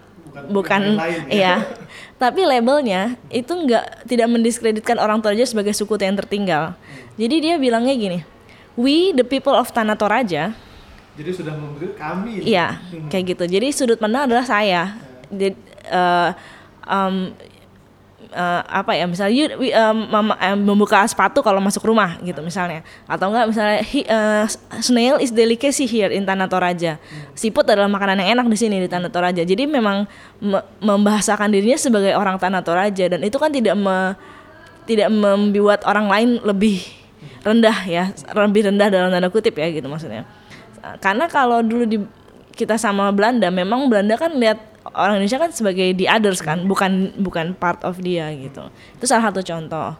bukan, 0.49 0.99
lain, 0.99 1.21
ya. 1.27 1.31
iya 1.31 1.55
tapi 2.21 2.43
labelnya 2.43 3.15
itu 3.31 3.51
nggak 3.51 4.07
tidak 4.07 4.27
mendiskreditkan 4.27 4.99
orang 4.99 5.23
Toraja 5.23 5.47
sebagai 5.47 5.71
suku 5.71 5.95
yang 5.99 6.19
tertinggal 6.19 6.75
jadi 7.15 7.35
dia 7.39 7.55
bilangnya 7.55 7.95
gini 7.95 8.19
we 8.75 9.15
the 9.15 9.25
people 9.25 9.55
of 9.55 9.71
Tanah 9.71 9.95
Toraja 9.95 10.55
jadi 11.15 11.31
sudah 11.31 11.55
memberi 11.55 11.95
kami. 11.95 12.43
Iya 12.43 12.75
hmm. 12.75 13.07
kayak 13.07 13.23
gitu. 13.35 13.43
Jadi 13.47 13.67
sudut 13.71 13.95
pandang 13.95 14.27
adalah 14.27 14.43
saya. 14.43 14.99
Jadi, 15.31 15.55
uh, 15.87 16.35
um, 16.83 17.31
uh, 18.35 18.61
apa 18.67 18.99
ya 18.99 19.07
misalnya 19.07 19.31
you, 19.31 19.47
um, 19.71 20.11
um, 20.11 20.59
membuka 20.59 20.99
sepatu 21.07 21.39
kalau 21.39 21.63
masuk 21.63 21.87
rumah 21.87 22.19
gitu 22.19 22.43
misalnya. 22.43 22.83
Atau 23.07 23.31
enggak 23.31 23.47
misalnya 23.47 23.79
he, 23.79 24.03
uh, 24.11 24.43
snail 24.83 25.15
is 25.23 25.31
delicacy 25.31 25.87
here 25.87 26.11
in 26.11 26.27
Tanah 26.27 26.51
Toraja 26.51 26.99
siput 27.31 27.63
adalah 27.63 27.87
makanan 27.87 28.19
yang 28.19 28.39
enak 28.39 28.51
di 28.51 28.57
sini 28.59 28.83
di 28.83 28.91
Tanah 28.91 29.07
Toraja 29.07 29.43
jadi 29.43 29.63
memang 29.67 30.07
me 30.43 30.59
membahasakan 30.83 31.47
dirinya 31.51 31.79
sebagai 31.79 32.11
orang 32.15 32.35
Tanah 32.35 32.59
Toraja 32.59 33.07
dan 33.07 33.23
itu 33.23 33.39
kan 33.39 33.51
tidak 33.55 33.75
me, 33.79 34.19
tidak 34.83 35.07
membuat 35.07 35.87
orang 35.87 36.11
lain 36.11 36.29
lebih 36.43 37.04
rendah 37.43 37.77
ya 37.85 38.11
lebih 38.33 38.71
rendah 38.71 38.87
dalam 38.89 39.09
tanda 39.13 39.29
kutip 39.29 39.55
ya 39.57 39.67
gitu 39.69 39.85
maksudnya. 39.85 40.25
Karena 41.01 41.25
kalau 41.25 41.65
dulu 41.65 41.83
di 41.85 41.97
kita 42.55 42.79
sama 42.79 43.11
Belanda 43.11 43.51
memang 43.51 43.91
Belanda 43.91 44.15
kan 44.15 44.37
lihat 44.37 44.61
orang 44.93 45.19
Indonesia 45.19 45.41
kan 45.41 45.51
sebagai 45.51 45.97
the 45.97 46.05
others 46.07 46.39
kan 46.39 46.63
bukan 46.63 47.11
bukan 47.19 47.57
part 47.57 47.81
of 47.83 47.97
dia 47.99 48.29
gitu. 48.37 48.69
Itu 48.95 49.05
salah 49.09 49.29
satu 49.29 49.41
contoh. 49.41 49.97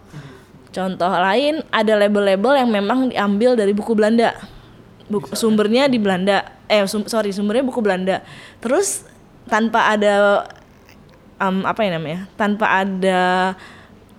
Contoh 0.75 1.07
lain 1.07 1.63
ada 1.71 1.95
label-label 1.95 2.53
yang 2.59 2.69
memang 2.69 3.09
diambil 3.11 3.55
dari 3.55 3.71
buku 3.71 3.95
Belanda. 3.95 4.35
Buku, 5.07 5.33
sumbernya 5.37 5.87
di 5.87 5.97
Belanda. 6.01 6.43
Eh 6.67 6.83
sum, 6.89 7.07
sorry 7.07 7.31
sumbernya 7.31 7.63
buku 7.63 7.79
Belanda. 7.79 8.21
Terus 8.59 9.07
tanpa 9.49 9.93
ada 9.93 10.45
um, 11.39 11.63
apa 11.65 11.79
ya 11.85 11.89
namanya 11.97 12.19
tanpa 12.39 12.83
ada 12.83 13.53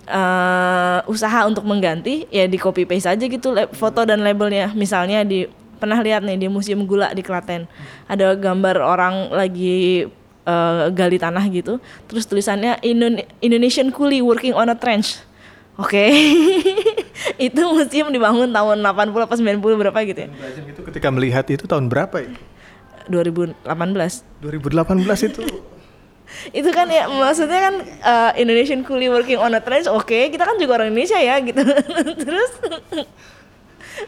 uh, 0.08 1.00
usaha 1.10 1.46
untuk 1.46 1.66
mengganti 1.66 2.26
ya 2.30 2.46
di 2.46 2.58
copy 2.58 2.86
paste 2.86 3.10
aja 3.10 3.24
gitu 3.26 3.52
foto 3.74 4.06
dan 4.06 4.22
labelnya 4.22 4.72
misalnya 4.72 5.26
di 5.26 5.46
pernah 5.76 6.00
lihat 6.00 6.24
nih 6.24 6.40
di 6.40 6.46
museum 6.48 6.88
gula 6.88 7.12
di 7.12 7.20
Klaten 7.20 7.68
ada 8.08 8.32
gambar 8.32 8.80
orang 8.80 9.14
lagi 9.30 10.08
uh, 10.46 10.88
gali 10.94 11.18
tanah 11.20 11.44
gitu. 11.52 11.82
Terus 12.08 12.24
tulisannya 12.24 12.80
Indonesian 13.42 13.90
Coolie 13.92 14.24
working 14.24 14.54
on 14.56 14.70
a 14.70 14.76
trench. 14.78 15.20
Oke. 15.76 15.92
Okay. 15.92 16.10
itu 17.52 17.60
museum 17.68 18.08
dibangun 18.08 18.48
tahun 18.48 18.80
80 18.80 19.12
apa 19.12 19.34
90 19.36 19.60
berapa 19.60 19.98
gitu 20.08 20.20
ya. 20.24 20.28
itu 20.64 20.80
ketika 20.88 21.08
melihat 21.12 21.44
itu 21.52 21.68
tahun 21.68 21.92
berapa 21.92 22.16
ya? 22.24 22.32
2018. 23.12 23.60
2018 23.66 25.28
itu 25.28 25.42
itu 26.50 26.68
kan 26.74 26.86
ya 26.90 27.06
maksudnya 27.06 27.60
kan 27.70 27.74
uh, 28.02 28.30
Indonesian 28.34 28.82
Coolie 28.82 29.10
working 29.10 29.38
on 29.38 29.54
a 29.54 29.62
trench 29.62 29.86
oke 29.86 30.06
okay, 30.06 30.28
kita 30.28 30.42
kan 30.44 30.58
juga 30.58 30.82
orang 30.82 30.90
Indonesia 30.92 31.18
ya 31.18 31.38
gitu 31.40 31.62
terus 32.22 32.50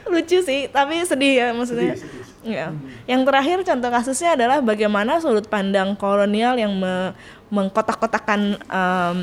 lucu 0.09 0.39
sih 0.45 0.69
tapi 0.69 1.01
sedih 1.07 1.35
ya 1.35 1.49
maksudnya 1.57 1.97
sedih, 1.97 2.05
sedih. 2.05 2.27
Ya. 2.49 2.71
Hmm. 2.71 2.81
Yang 3.05 3.23
terakhir 3.29 3.59
contoh 3.67 3.91
kasusnya 3.91 4.31
adalah 4.39 4.59
bagaimana 4.63 5.21
sudut 5.21 5.47
pandang 5.51 5.97
kolonial 5.99 6.55
yang 6.57 6.73
me 6.77 7.13
mengkotak-kotakan 7.49 8.61
um, 8.69 9.19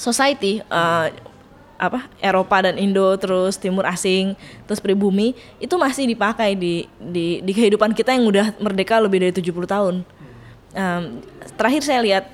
society 0.00 0.64
uh, 0.72 1.12
apa 1.74 2.06
Eropa 2.22 2.64
dan 2.64 2.78
Indo 2.80 3.04
terus 3.18 3.58
Timur 3.58 3.84
asing 3.84 4.38
terus 4.64 4.80
pribumi 4.80 5.34
itu 5.58 5.74
masih 5.76 6.08
dipakai 6.08 6.54
di 6.56 6.86
di 6.96 7.42
di 7.42 7.52
kehidupan 7.52 7.92
kita 7.92 8.14
yang 8.14 8.24
udah 8.24 8.54
merdeka 8.62 8.96
lebih 9.02 9.20
dari 9.28 9.34
70 9.34 9.52
tahun. 9.68 9.94
Um, 10.74 11.22
terakhir 11.54 11.86
saya 11.86 12.00
lihat 12.02 12.24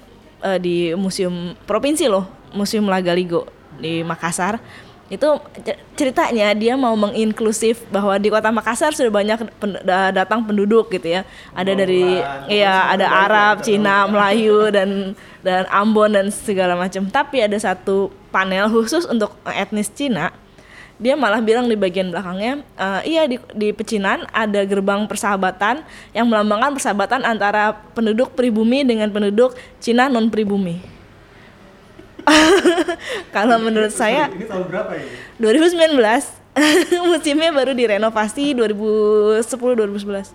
uh, 0.41 0.57
di 0.57 0.97
museum 0.97 1.53
provinsi 1.69 2.09
loh, 2.09 2.25
Museum 2.57 2.89
Lagaligo 2.89 3.47
di 3.77 4.01
Makassar. 4.01 4.59
Itu 5.11 5.43
ceritanya 5.99 6.55
dia 6.55 6.79
mau 6.79 6.95
menginklusif 6.95 7.83
bahwa 7.91 8.15
di 8.17 8.31
kota 8.31 8.49
Makassar 8.55 8.95
sudah 8.95 9.11
banyak 9.11 9.43
pen, 9.59 9.77
datang 10.15 10.47
penduduk 10.47 10.89
gitu 10.95 11.21
ya. 11.21 11.27
Ada 11.53 11.73
oh, 11.75 11.77
dari 11.77 12.05
ya 12.47 12.95
ada 12.95 13.07
Arab, 13.11 13.61
Cina, 13.67 14.07
Melayu 14.07 14.71
dan 14.71 15.19
dan 15.43 15.67
Ambon 15.69 16.15
dan 16.15 16.31
segala 16.31 16.79
macam. 16.79 17.11
Tapi 17.11 17.43
ada 17.43 17.59
satu 17.59 18.15
panel 18.31 18.71
khusus 18.71 19.03
untuk 19.05 19.35
etnis 19.51 19.91
Cina 19.91 20.31
dia 21.01 21.17
malah 21.17 21.41
bilang 21.41 21.65
di 21.65 21.75
bagian 21.81 22.13
belakangnya 22.13 22.61
uh, 22.77 23.01
iya 23.09 23.25
di, 23.25 23.41
di 23.57 23.73
pecinan 23.73 24.29
ada 24.31 24.61
gerbang 24.69 25.09
persahabatan 25.09 25.81
yang 26.13 26.29
melambangkan 26.29 26.77
persahabatan 26.77 27.25
antara 27.25 27.73
penduduk 27.97 28.37
pribumi 28.37 28.85
dengan 28.85 29.09
penduduk 29.09 29.57
Cina 29.81 30.13
non 30.13 30.29
pribumi 30.29 31.01
Kalau 33.35 33.57
menurut 33.61 33.93
saya 33.93 34.29
Ini 34.33 34.47
tahun 34.47 34.65
berapa 34.69 34.93
ini? 34.97 35.09
2019. 35.41 35.97
Musimnya 37.11 37.51
baru 37.55 37.73
direnovasi 37.73 38.59
2010 38.59 39.41
2011. 39.41 40.35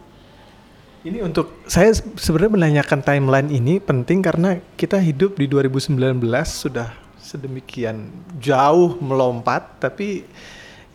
Ini 1.06 1.22
untuk 1.22 1.54
saya 1.70 1.94
sebenarnya 2.18 2.82
menanyakan 2.82 3.00
timeline 3.06 3.50
ini 3.54 3.78
penting 3.78 4.26
karena 4.26 4.58
kita 4.74 4.98
hidup 4.98 5.38
di 5.38 5.46
2019 5.46 6.02
sudah 6.50 6.90
sedemikian 7.22 8.10
jauh 8.42 8.98
melompat 8.98 9.78
tapi 9.78 10.26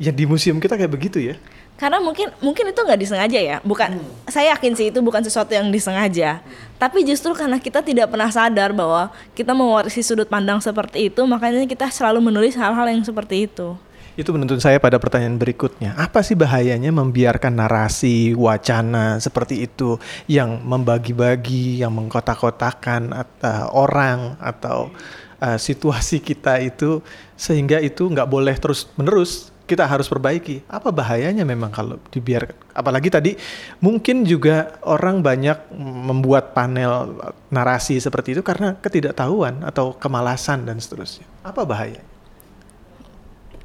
yang 0.00 0.16
di 0.16 0.24
museum 0.24 0.56
kita 0.56 0.80
kayak 0.80 0.90
begitu 0.90 1.20
ya 1.20 1.36
karena 1.76 1.96
mungkin 1.96 2.28
mungkin 2.44 2.72
itu 2.72 2.80
nggak 2.80 3.00
disengaja 3.00 3.40
ya 3.40 3.56
bukan 3.64 4.00
hmm. 4.00 4.28
saya 4.28 4.56
yakin 4.56 4.72
sih 4.76 4.92
itu 4.92 5.00
bukan 5.00 5.20
sesuatu 5.20 5.52
yang 5.52 5.68
disengaja 5.68 6.40
hmm. 6.40 6.76
tapi 6.80 7.04
justru 7.04 7.32
karena 7.36 7.60
kita 7.60 7.84
tidak 7.84 8.08
pernah 8.08 8.32
sadar 8.32 8.72
bahwa 8.72 9.12
kita 9.36 9.52
mewarisi 9.52 10.00
sudut 10.00 10.28
pandang 10.28 10.60
seperti 10.60 11.12
itu 11.12 11.20
makanya 11.24 11.64
kita 11.68 11.88
selalu 11.92 12.32
menulis 12.32 12.56
hal-hal 12.56 12.88
yang 12.88 13.04
seperti 13.04 13.48
itu 13.48 13.76
itu 14.18 14.28
menuntun 14.36 14.60
saya 14.60 14.76
pada 14.76 15.00
pertanyaan 15.00 15.40
berikutnya 15.40 15.96
apa 15.96 16.20
sih 16.20 16.36
bahayanya 16.36 16.92
membiarkan 16.92 17.56
narasi 17.56 18.36
wacana 18.36 19.16
seperti 19.16 19.64
itu 19.64 19.96
yang 20.28 20.60
membagi-bagi 20.60 21.80
yang 21.80 21.96
mengkotak-kotakan 21.96 23.16
uh, 23.16 23.66
orang 23.72 24.36
atau 24.42 24.92
uh, 25.40 25.56
situasi 25.56 26.20
kita 26.20 26.60
itu 26.60 27.00
sehingga 27.38 27.80
itu 27.80 28.04
nggak 28.04 28.28
boleh 28.28 28.52
terus 28.60 28.90
menerus 29.00 29.49
kita 29.70 29.86
harus 29.86 30.10
perbaiki. 30.10 30.66
Apa 30.66 30.90
bahayanya 30.90 31.46
memang 31.46 31.70
kalau 31.70 32.02
dibiarkan? 32.10 32.74
Apalagi 32.74 33.06
tadi 33.06 33.38
mungkin 33.78 34.26
juga 34.26 34.74
orang 34.82 35.22
banyak 35.22 35.70
membuat 36.10 36.50
panel 36.50 37.14
narasi 37.54 38.02
seperti 38.02 38.34
itu 38.34 38.42
karena 38.42 38.74
ketidaktahuan 38.82 39.62
atau 39.62 39.94
kemalasan 39.94 40.66
dan 40.66 40.82
seterusnya. 40.82 41.22
Apa 41.46 41.62
bahaya? 41.62 42.02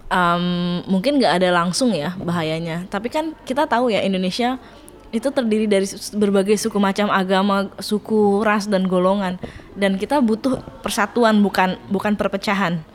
Um, 0.06 0.86
mungkin 0.86 1.18
nggak 1.18 1.42
ada 1.42 1.50
langsung 1.50 1.90
ya 1.90 2.14
bahayanya. 2.22 2.86
Tapi 2.86 3.10
kan 3.10 3.34
kita 3.42 3.66
tahu 3.66 3.90
ya 3.90 4.06
Indonesia 4.06 4.62
itu 5.10 5.34
terdiri 5.34 5.66
dari 5.66 5.90
berbagai 6.14 6.60
suku 6.62 6.78
macam 6.78 7.10
agama, 7.10 7.74
suku, 7.82 8.46
ras 8.46 8.70
dan 8.70 8.86
golongan. 8.86 9.42
Dan 9.74 9.98
kita 9.98 10.22
butuh 10.22 10.62
persatuan 10.86 11.42
bukan 11.42 11.82
bukan 11.90 12.14
perpecahan 12.14 12.86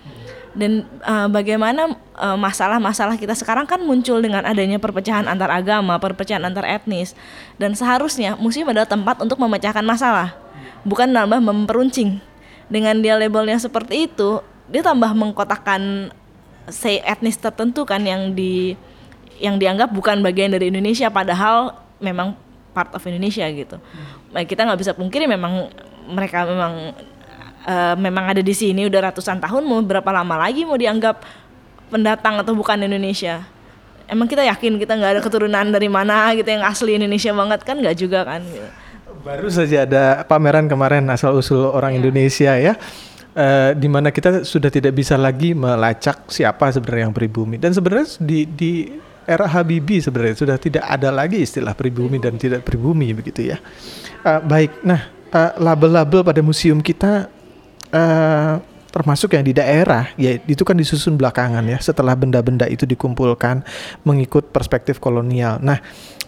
dan 0.51 0.83
uh, 1.07 1.31
bagaimana 1.31 1.95
eh, 2.19 2.39
masalah-masalah 2.39 3.15
uh, 3.15 3.21
kita 3.21 3.39
sekarang 3.39 3.71
kan 3.71 3.79
muncul 3.87 4.19
dengan 4.19 4.43
adanya 4.43 4.83
perpecahan 4.83 5.31
antar 5.31 5.47
agama, 5.47 5.95
perpecahan 6.03 6.43
antar 6.43 6.67
etnis 6.67 7.15
dan 7.55 7.79
seharusnya 7.79 8.35
museum 8.35 8.67
adalah 8.67 8.89
tempat 8.91 9.23
untuk 9.23 9.39
memecahkan 9.39 9.87
masalah, 9.87 10.35
bukan 10.83 11.11
nambah 11.11 11.39
memperuncing. 11.39 12.19
Dengan 12.71 13.03
dia 13.03 13.19
labelnya 13.19 13.59
seperti 13.59 14.07
itu, 14.07 14.43
dia 14.71 14.83
tambah 14.83 15.11
mengkotakkan 15.11 16.15
say 16.71 17.03
etnis 17.03 17.35
tertentu 17.39 17.83
kan 17.83 18.03
yang 18.03 18.35
di 18.35 18.79
yang 19.43 19.59
dianggap 19.59 19.91
bukan 19.91 20.23
bagian 20.23 20.55
dari 20.55 20.71
Indonesia 20.71 21.11
padahal 21.11 21.75
memang 21.99 22.39
part 22.71 22.95
of 22.95 23.03
Indonesia 23.07 23.47
gitu. 23.51 23.79
Nah, 24.31 24.43
kita 24.47 24.63
nggak 24.63 24.79
bisa 24.79 24.93
pungkiri 24.95 25.27
memang 25.27 25.71
mereka 26.07 26.47
memang 26.47 26.95
uh, 27.67 27.95
memang 27.97 28.33
ada 28.37 28.43
di 28.45 28.55
sini 28.55 28.87
udah 28.87 29.11
ratusan 29.11 29.41
tahun 29.41 29.63
mau 29.67 29.81
berapa 29.83 30.11
lama 30.13 30.47
lagi 30.47 30.65
mau 30.65 30.79
dianggap 30.79 31.25
pendatang 31.91 32.41
atau 32.41 32.55
bukan 32.55 32.81
Indonesia? 32.81 33.45
Emang 34.11 34.27
kita 34.27 34.43
yakin 34.43 34.79
kita 34.79 34.99
nggak 34.99 35.13
ada 35.19 35.23
keturunan 35.23 35.67
dari 35.71 35.87
mana 35.87 36.35
gitu 36.35 36.47
yang 36.47 36.67
asli 36.67 36.99
Indonesia 36.99 37.31
banget? 37.31 37.61
Kan 37.63 37.79
nggak 37.79 37.97
juga 37.99 38.27
kan 38.27 38.43
gitu. 38.43 38.69
baru 39.21 39.53
saja 39.53 39.85
ada 39.85 40.25
pameran 40.25 40.65
kemarin 40.65 41.05
asal 41.13 41.37
usul 41.37 41.69
orang 41.71 41.95
ya. 41.95 41.99
Indonesia 42.01 42.53
ya. 42.57 42.75
Uh, 43.31 43.71
di 43.79 43.87
mana 43.87 44.11
kita 44.11 44.43
sudah 44.43 44.67
tidak 44.75 44.91
bisa 44.91 45.15
lagi 45.15 45.55
melacak 45.55 46.27
siapa 46.27 46.67
sebenarnya 46.75 47.07
yang 47.07 47.15
pribumi. 47.15 47.63
Dan 47.63 47.71
sebenarnya 47.71 48.19
di 48.19 48.43
di 48.51 48.73
era 49.23 49.47
Habibie 49.47 50.03
sebenarnya 50.03 50.35
sudah 50.35 50.57
tidak 50.59 50.83
ada 50.83 51.15
lagi 51.15 51.39
istilah 51.39 51.79
pribumi 51.79 52.19
dan 52.19 52.35
tidak 52.35 52.67
pribumi 52.67 53.15
begitu 53.15 53.55
ya. 53.55 53.63
Uh, 54.27 54.43
baik. 54.43 54.83
Nah 54.83 55.07
label-label 55.63 56.21
uh, 56.23 56.27
pada 56.27 56.43
museum 56.43 56.83
kita 56.83 57.31
uh, 57.95 58.59
termasuk 58.91 59.39
yang 59.39 59.47
di 59.47 59.55
daerah 59.55 60.11
ya 60.19 60.35
itu 60.51 60.67
kan 60.67 60.75
disusun 60.75 61.15
belakangan 61.15 61.63
ya 61.63 61.79
setelah 61.79 62.19
benda-benda 62.19 62.67
itu 62.67 62.83
dikumpulkan 62.85 63.63
mengikut 64.03 64.51
perspektif 64.51 64.99
kolonial. 64.99 65.63
Nah 65.63 65.79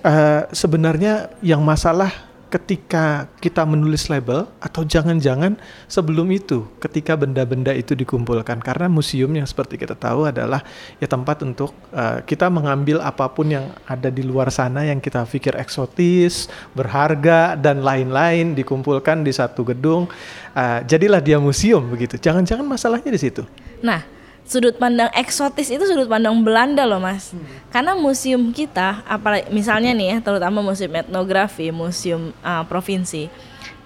uh, 0.06 0.46
sebenarnya 0.54 1.34
yang 1.42 1.60
masalah 1.66 2.31
ketika 2.52 3.32
kita 3.40 3.64
menulis 3.64 4.12
label 4.12 4.44
atau 4.60 4.84
jangan-jangan 4.84 5.56
sebelum 5.88 6.28
itu 6.28 6.68
ketika 6.84 7.16
benda-benda 7.16 7.72
itu 7.72 7.96
dikumpulkan 7.96 8.60
karena 8.60 8.92
museum 8.92 9.32
yang 9.32 9.48
seperti 9.48 9.80
kita 9.80 9.96
tahu 9.96 10.28
adalah 10.28 10.60
ya 11.00 11.08
tempat 11.08 11.40
untuk 11.40 11.72
uh, 11.96 12.20
kita 12.20 12.52
mengambil 12.52 13.00
apa 13.00 13.24
pun 13.32 13.48
yang 13.48 13.72
ada 13.88 14.12
di 14.12 14.20
luar 14.20 14.52
sana 14.52 14.84
yang 14.84 15.00
kita 15.00 15.24
pikir 15.24 15.56
eksotis, 15.56 16.52
berharga 16.76 17.56
dan 17.56 17.80
lain-lain 17.80 18.52
dikumpulkan 18.52 19.24
di 19.24 19.32
satu 19.32 19.64
gedung 19.64 20.12
uh, 20.52 20.84
jadilah 20.84 21.24
dia 21.24 21.40
museum 21.40 21.88
begitu. 21.88 22.20
Jangan-jangan 22.20 22.68
masalahnya 22.68 23.08
di 23.08 23.20
situ. 23.20 23.48
Nah, 23.80 24.04
sudut 24.42 24.74
pandang 24.76 25.08
eksotis 25.14 25.70
itu 25.70 25.84
sudut 25.86 26.10
pandang 26.10 26.34
Belanda 26.42 26.82
loh 26.84 26.98
mas 26.98 27.30
hmm. 27.32 27.70
karena 27.70 27.94
museum 27.94 28.50
kita 28.50 29.00
apalagi 29.06 29.48
misalnya 29.54 29.94
nih 29.94 30.06
ya 30.06 30.16
terutama 30.20 30.60
museum 30.60 30.92
etnografi 30.92 31.70
museum 31.70 32.34
uh, 32.42 32.66
provinsi 32.66 33.30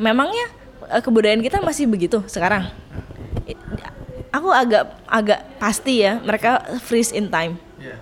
memangnya 0.00 0.48
uh, 0.88 1.00
kebudayaan 1.00 1.44
kita 1.44 1.60
masih 1.60 1.84
begitu 1.86 2.24
sekarang 2.26 2.68
aku 4.32 4.48
agak 4.52 4.84
agak 5.08 5.40
pasti 5.56 6.04
ya 6.04 6.20
mereka 6.20 6.60
freeze 6.84 7.12
in 7.14 7.32
time 7.32 7.56
yeah. 7.80 7.96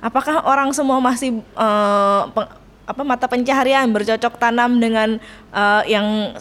apakah 0.00 0.44
orang 0.48 0.72
semua 0.72 1.00
masih 1.02 1.44
uh, 1.58 2.30
apa 2.88 3.02
mata 3.04 3.28
pencaharian 3.28 3.84
bercocok 3.92 4.40
tanam 4.40 4.80
dengan 4.80 5.20
uh, 5.52 5.84
yang 5.84 6.32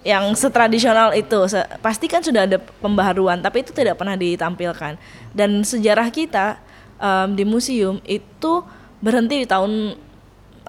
yang 0.00 0.32
setradisional 0.32 1.12
itu. 1.12 1.36
Pasti 1.84 2.06
kan 2.08 2.24
sudah 2.24 2.48
ada 2.48 2.56
pembaharuan 2.80 3.40
tapi 3.44 3.60
itu 3.64 3.72
tidak 3.72 4.00
pernah 4.00 4.16
ditampilkan. 4.16 4.96
Dan 5.36 5.60
sejarah 5.60 6.08
kita 6.08 6.56
um, 6.96 7.36
di 7.36 7.44
museum 7.44 8.00
itu 8.08 8.64
berhenti 9.00 9.44
di 9.44 9.46
tahun 9.48 9.96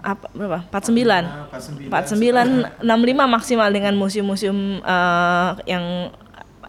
apa 0.01 0.31
berapa? 0.31 0.59
49 0.71 1.91
49 1.91 2.79
65 2.79 3.35
maksimal 3.35 3.69
dengan 3.69 3.93
museum-museum 3.99 4.79
uh, 4.81 5.59
yang 5.67 6.11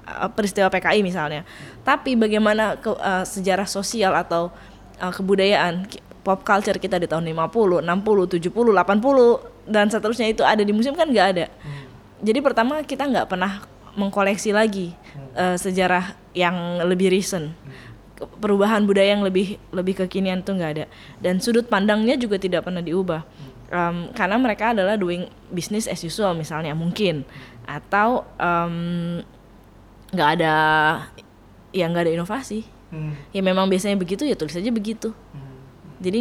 uh, 0.07 0.31
peristiwa 0.35 0.71
PKI 0.71 1.03
misalnya. 1.07 1.47
Tapi 1.83 2.15
bagaimana 2.19 2.79
ke, 2.79 2.91
uh, 2.95 3.27
sejarah 3.27 3.67
sosial 3.67 4.15
atau 4.15 4.51
uh, 5.03 5.13
kebudayaan 5.15 5.87
pop 6.23 6.47
culture 6.47 6.79
kita 6.79 7.03
di 7.03 7.11
tahun 7.11 7.27
50 7.27 7.83
60 7.83 8.39
70 8.39 8.55
80 8.55 9.67
dan 9.67 9.87
seterusnya 9.91 10.31
itu 10.31 10.43
ada 10.47 10.63
di 10.63 10.71
museum 10.71 10.95
kan 10.95 11.11
nggak 11.11 11.29
ada. 11.35 11.47
Hmm 11.63 11.92
jadi 12.23 12.39
pertama 12.39 12.87
kita 12.87 13.05
nggak 13.05 13.27
pernah 13.29 13.67
mengkoleksi 13.99 14.55
lagi 14.55 14.95
hmm. 14.95 15.29
uh, 15.37 15.57
sejarah 15.59 16.17
yang 16.33 16.81
lebih 16.89 17.13
recent 17.13 17.53
hmm. 17.53 18.41
perubahan 18.41 18.87
budaya 18.87 19.13
yang 19.13 19.27
lebih 19.27 19.61
lebih 19.75 20.01
kekinian 20.07 20.41
tuh 20.41 20.57
nggak 20.57 20.71
ada 20.79 20.85
dan 21.21 21.43
sudut 21.43 21.69
pandangnya 21.69 22.17
juga 22.17 22.41
tidak 22.41 22.65
pernah 22.65 22.81
diubah 22.81 23.27
um, 23.69 24.09
karena 24.17 24.37
mereka 24.39 24.73
adalah 24.73 24.97
doing 24.97 25.27
business 25.53 25.91
as 25.91 26.01
usual 26.01 26.33
misalnya 26.33 26.73
mungkin 26.73 27.27
atau 27.69 28.25
nggak 30.13 30.29
um, 30.29 30.35
ada 30.39 30.55
ya 31.73 31.85
nggak 31.89 32.09
ada 32.09 32.13
inovasi 32.17 32.65
hmm. 32.93 33.35
ya 33.35 33.41
memang 33.45 33.67
biasanya 33.67 33.97
begitu 33.97 34.29
ya 34.29 34.37
tulis 34.37 34.57
aja 34.57 34.71
begitu 34.73 35.11
hmm. 35.13 35.53
jadi 36.01 36.19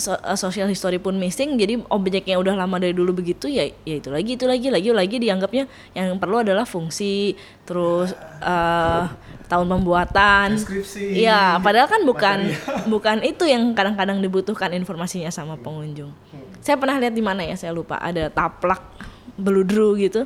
so, 0.00 0.16
uh, 0.16 0.34
social 0.34 0.66
history 0.66 0.96
pun 0.96 1.20
missing 1.20 1.60
jadi 1.60 1.78
objeknya 1.92 2.40
udah 2.40 2.56
lama 2.56 2.80
dari 2.80 2.96
dulu 2.96 3.20
begitu 3.20 3.46
ya 3.46 3.68
ya 3.84 4.00
itu 4.00 4.08
lagi 4.08 4.34
itu 4.34 4.48
lagi 4.48 4.72
lagi 4.72 4.88
lagi 4.90 5.16
dianggapnya 5.20 5.68
yang 5.94 6.16
perlu 6.16 6.40
adalah 6.40 6.64
fungsi 6.64 7.36
terus 7.68 8.16
uh, 8.42 9.06
tahun 9.50 9.66
pembuatan. 9.66 10.62
Iya 11.10 11.58
padahal 11.58 11.90
kan 11.90 12.02
bukan 12.06 12.38
bukan 12.92 13.16
itu 13.26 13.44
yang 13.46 13.74
kadang-kadang 13.74 14.22
dibutuhkan 14.22 14.70
informasinya 14.74 15.28
sama 15.28 15.58
pengunjung. 15.58 16.10
Hmm. 16.10 16.48
saya 16.62 16.76
pernah 16.76 17.00
lihat 17.00 17.14
di 17.16 17.24
mana 17.24 17.42
ya 17.42 17.56
saya 17.58 17.74
lupa 17.74 17.98
ada 17.98 18.30
taplak 18.30 18.80
beludru 19.34 19.98
gitu. 19.98 20.24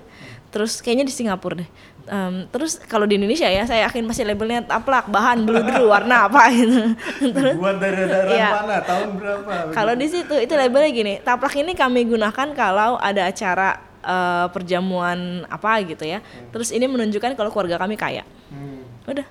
Terus 0.55 0.79
kayaknya 0.79 1.11
di 1.11 1.15
Singapura 1.15 1.59
deh 1.65 1.71
Um, 2.05 2.45
terus 2.53 2.77
kalau 2.85 3.09
di 3.09 3.17
Indonesia 3.17 3.49
ya 3.49 3.65
saya 3.65 3.89
yakin 3.89 4.05
masih 4.05 4.29
labelnya 4.29 4.61
taplak 4.61 5.09
bahan 5.09 5.49
bludru 5.49 5.89
warna 5.89 6.29
apa 6.29 6.53
gitu. 6.53 6.93
terus 7.37 7.57
buat 7.57 7.81
dari 7.81 8.05
daerah 8.05 8.37
ya, 8.37 8.49
mana 8.61 8.77
tahun 8.85 9.09
berapa? 9.17 9.73
Kalau 9.73 9.97
di 9.97 10.07
situ 10.13 10.37
itu 10.37 10.53
labelnya 10.53 10.91
gini, 10.93 11.15
taplak 11.25 11.57
ini 11.57 11.73
kami 11.73 12.05
gunakan 12.05 12.49
kalau 12.53 13.01
ada 13.01 13.25
acara 13.25 13.81
uh, 14.05 14.47
perjamuan 14.53 15.49
apa 15.49 15.81
gitu 15.81 16.05
ya. 16.05 16.21
Hmm. 16.21 16.53
Terus 16.53 16.77
ini 16.77 16.85
menunjukkan 16.85 17.33
kalau 17.41 17.49
keluarga 17.49 17.81
kami 17.81 17.97
kaya. 17.97 18.29
Hmm. 18.53 18.85
Udah. 19.09 19.27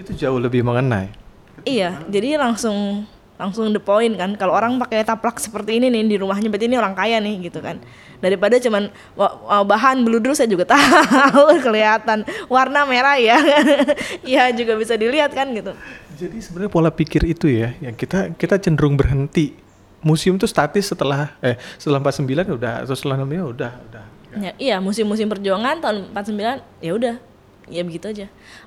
Itu 0.00 0.16
jauh 0.16 0.40
lebih 0.40 0.64
mengenai. 0.64 1.12
Iya, 1.68 2.00
jadi 2.08 2.40
langsung 2.40 3.04
langsung 3.40 3.72
the 3.72 3.80
point 3.80 4.12
kan. 4.20 4.36
Kalau 4.36 4.52
orang 4.52 4.76
pakai 4.76 5.00
taplak 5.00 5.40
seperti 5.40 5.80
ini 5.80 5.88
nih 5.88 6.04
di 6.04 6.16
rumahnya 6.20 6.52
berarti 6.52 6.68
ini 6.68 6.76
orang 6.76 6.92
kaya 6.92 7.16
nih 7.24 7.48
gitu 7.48 7.64
kan. 7.64 7.80
Daripada 8.20 8.60
cuman 8.60 8.92
bahan 9.64 10.04
beludru 10.04 10.36
saya 10.36 10.52
juga 10.52 10.68
tahu 10.76 11.56
kelihatan. 11.64 12.28
Warna 12.52 12.84
merah 12.84 13.16
ya. 13.16 13.40
Ya 14.20 14.52
juga 14.52 14.76
bisa 14.76 14.94
dilihat 15.00 15.32
kan 15.32 15.48
gitu. 15.56 15.72
Jadi 16.20 16.36
sebenarnya 16.44 16.70
pola 16.70 16.92
pikir 16.92 17.24
itu 17.24 17.48
ya 17.48 17.72
yang 17.80 17.96
kita 17.96 18.36
kita 18.36 18.60
cenderung 18.60 19.00
berhenti. 19.00 19.56
Museum 20.00 20.36
itu 20.40 20.48
statis 20.48 20.92
setelah 20.92 21.36
eh 21.40 21.56
setelah 21.76 22.00
49 22.00 22.56
udah 22.56 22.84
atau 22.84 22.96
setelah 22.96 23.20
65 23.20 23.56
udah 23.56 23.72
udah. 23.88 24.04
Ya, 24.30 24.52
iya 24.56 24.76
musim-musim 24.78 25.26
perjuangan 25.26 25.80
tahun 25.80 25.96
49 26.12 26.60
ya 26.84 26.92
udah. 26.92 27.14
Ya 27.70 27.82
begitu 27.86 28.06
aja. 28.10 28.26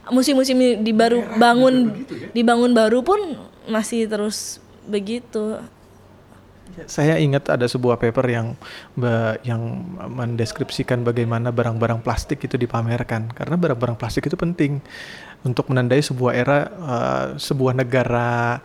Musim-musim 0.09 0.55
di 0.59 0.91
baru 0.95 1.23
bangun 1.35 1.91
ya? 2.07 2.31
dibangun 2.31 2.71
baru 2.71 3.03
pun 3.03 3.19
masih 3.67 4.07
terus 4.07 4.62
begitu 4.87 5.59
saya 6.89 7.21
ingat 7.21 7.53
ada 7.53 7.69
sebuah 7.69 8.01
paper 8.01 8.25
yang 8.33 8.47
yang 9.45 9.61
mendeskripsikan 10.09 11.05
bagaimana 11.05 11.53
barang-barang 11.53 12.01
plastik 12.01 12.41
itu 12.49 12.57
dipamerkan 12.57 13.29
karena 13.29 13.55
barang-barang 13.59 13.97
plastik 13.99 14.25
itu 14.25 14.33
penting 14.33 14.81
untuk 15.45 15.69
menandai 15.69 16.01
sebuah 16.01 16.33
era 16.33 16.59
uh, 16.65 17.25
sebuah 17.37 17.77
negara 17.77 18.57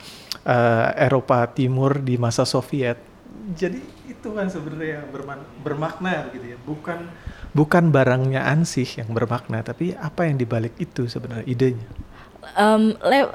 uh, 0.47 0.89
Eropa 0.97 1.45
Timur 1.53 2.01
di 2.01 2.17
masa 2.17 2.49
Soviet. 2.49 2.97
Jadi 3.59 3.81
itu 4.09 4.29
kan 4.33 4.49
sebenarnya 4.49 5.05
bermakna 5.61 6.33
gitu 6.33 6.47
ya, 6.55 6.59
bukan 6.65 6.99
bukan 7.53 7.91
barangnya 7.93 8.45
ansih 8.45 8.89
yang 8.99 9.13
bermakna, 9.13 9.61
tapi 9.61 9.93
apa 9.99 10.25
yang 10.25 10.41
dibalik 10.41 10.73
itu 10.81 11.11
sebenarnya 11.11 11.45
idenya. 11.45 11.89
Um, 12.57 12.97
le- 13.05 13.35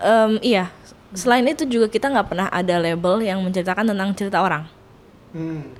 um, 0.00 0.40
iya, 0.40 0.72
selain 1.14 1.46
itu 1.46 1.64
juga 1.64 1.86
kita 1.86 2.10
nggak 2.10 2.26
pernah 2.26 2.48
ada 2.50 2.74
label 2.76 3.22
yang 3.22 3.38
menceritakan 3.40 3.94
tentang 3.94 4.10
cerita 4.18 4.42
orang. 4.42 4.66
Hmm. 5.30 5.72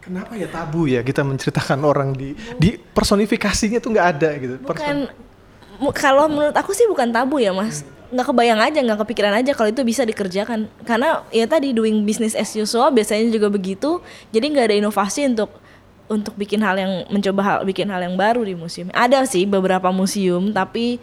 Kenapa 0.00 0.32
ya 0.40 0.48
tabu 0.48 0.88
ya 0.88 1.04
kita 1.04 1.20
menceritakan 1.20 1.84
orang 1.84 2.16
di 2.16 2.32
di 2.56 2.80
personifikasinya 2.80 3.76
tuh 3.76 3.92
nggak 3.92 4.08
ada 4.16 4.30
gitu. 4.40 4.54
Bukan, 4.64 4.96
kalau 5.92 6.32
menurut 6.32 6.56
aku 6.56 6.72
sih 6.72 6.88
bukan 6.88 7.12
tabu 7.12 7.36
ya 7.36 7.52
mas. 7.52 7.84
Nggak 8.08 8.32
kebayang 8.32 8.60
aja, 8.64 8.78
nggak 8.80 8.98
kepikiran 9.04 9.36
aja 9.36 9.52
kalau 9.52 9.68
itu 9.68 9.84
bisa 9.84 10.08
dikerjakan. 10.08 10.64
Karena 10.88 11.28
ya 11.28 11.44
tadi 11.44 11.76
doing 11.76 12.08
business 12.08 12.32
as 12.32 12.56
usual 12.56 12.88
biasanya 12.88 13.28
juga 13.28 13.52
begitu. 13.52 14.00
Jadi 14.32 14.44
nggak 14.48 14.72
ada 14.72 14.76
inovasi 14.80 15.28
untuk 15.28 15.52
untuk 16.08 16.32
bikin 16.40 16.64
hal 16.64 16.80
yang 16.80 16.92
mencoba 17.12 17.40
hal 17.44 17.56
bikin 17.68 17.92
hal 17.92 18.00
yang 18.00 18.16
baru 18.16 18.40
di 18.48 18.56
museum. 18.56 18.88
Ada 18.96 19.28
sih 19.28 19.44
beberapa 19.44 19.92
museum 19.92 20.56
tapi 20.56 20.96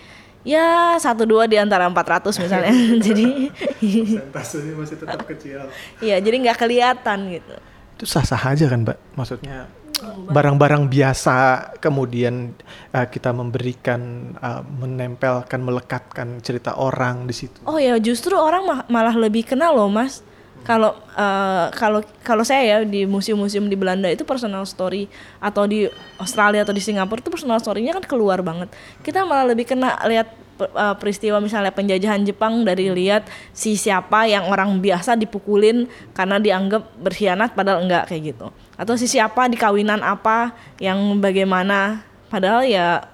ya 0.45 0.95
satu 1.01 1.25
dua 1.25 1.49
di 1.49 1.57
antara 1.57 1.89
400 1.89 2.31
misalnya. 2.39 2.73
jadi 3.11 3.49
persentasenya 3.81 4.73
masih 4.77 4.97
tetap 5.01 5.21
kecil. 5.33 5.67
Iya, 5.99 6.21
jadi 6.21 6.35
nggak 6.45 6.57
kelihatan 6.61 7.19
gitu. 7.33 7.55
Itu 7.97 8.05
sah-sah 8.05 8.53
aja 8.53 8.69
kan, 8.69 8.85
Mbak? 8.85 8.97
Maksudnya 9.17 9.67
barang-barang 10.05 10.91
biasa 10.91 11.35
kemudian 11.79 12.51
uh, 12.91 13.07
kita 13.07 13.31
memberikan 13.31 14.35
uh, 14.43 14.59
menempelkan 14.61 15.63
melekatkan 15.63 16.43
cerita 16.43 16.75
orang 16.77 17.25
di 17.25 17.33
situ. 17.33 17.63
Oh 17.65 17.79
ya, 17.79 17.97
justru 17.97 18.35
orang 18.35 18.63
ma 18.67 18.77
malah 18.91 19.15
lebih 19.15 19.47
kenal 19.47 19.73
loh, 19.73 19.87
Mas 19.87 20.21
kalau 20.65 20.97
uh, 21.13 21.69
kalau 21.77 22.01
kalau 22.25 22.41
saya 22.41 22.65
ya 22.65 22.77
di 22.81 23.05
museum-museum 23.05 23.69
di 23.69 23.77
Belanda 23.77 24.09
itu 24.09 24.25
personal 24.25 24.65
story 24.65 25.05
atau 25.37 25.69
di 25.69 25.85
Australia 26.17 26.65
atau 26.65 26.73
di 26.73 26.81
Singapura 26.81 27.21
itu 27.21 27.29
personal 27.29 27.61
story-nya 27.61 27.93
kan 27.93 28.01
keluar 28.09 28.41
banget. 28.41 28.73
Kita 29.05 29.21
malah 29.29 29.53
lebih 29.53 29.69
kena 29.69 29.93
lihat 30.09 30.33
uh, 30.57 30.97
peristiwa 30.97 31.37
misalnya 31.37 31.69
penjajahan 31.69 32.25
Jepang 32.25 32.65
dari 32.65 32.89
lihat 32.89 33.29
si 33.53 33.77
siapa 33.77 34.25
yang 34.25 34.49
orang 34.49 34.81
biasa 34.81 35.13
dipukulin 35.13 35.85
karena 36.17 36.41
dianggap 36.41 36.97
berkhianat 36.97 37.53
padahal 37.53 37.85
enggak 37.85 38.09
kayak 38.09 38.33
gitu. 38.33 38.49
Atau 38.73 38.97
si 38.97 39.05
siapa 39.05 39.45
di 39.45 39.61
kawinan 39.61 40.01
apa 40.01 40.57
yang 40.81 41.21
bagaimana 41.21 42.01
padahal 42.33 42.65
ya 42.65 43.05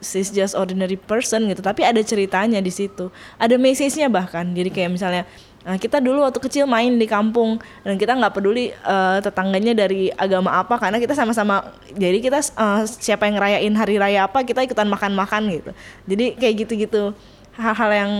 she's 0.00 0.32
just 0.32 0.56
ordinary 0.56 0.96
person 0.96 1.48
gitu 1.48 1.64
tapi 1.64 1.84
ada 1.84 2.00
ceritanya 2.04 2.60
di 2.60 2.68
situ 2.68 3.08
ada 3.40 3.56
message-nya 3.56 4.12
bahkan 4.12 4.44
jadi 4.52 4.68
kayak 4.68 4.90
misalnya 4.92 5.22
Nah, 5.66 5.82
kita 5.82 5.98
dulu 5.98 6.22
waktu 6.22 6.38
kecil 6.38 6.62
main 6.70 6.94
di 6.94 7.10
kampung 7.10 7.58
dan 7.82 7.98
kita 7.98 8.14
nggak 8.14 8.38
peduli 8.38 8.70
uh, 8.86 9.18
tetangganya 9.18 9.74
dari 9.74 10.14
agama 10.14 10.54
apa 10.54 10.78
karena 10.78 11.02
kita 11.02 11.18
sama-sama 11.18 11.74
jadi 11.90 12.22
kita 12.22 12.38
uh, 12.54 12.86
siapa 12.86 13.26
yang 13.26 13.34
rayain 13.34 13.74
hari 13.74 13.98
raya 13.98 14.30
apa 14.30 14.46
kita 14.46 14.62
ikutan 14.62 14.86
makan-makan 14.86 15.42
gitu. 15.50 15.70
Jadi 16.06 16.38
kayak 16.38 16.54
gitu-gitu 16.62 17.10
hal-hal 17.58 17.90
yang 17.90 18.12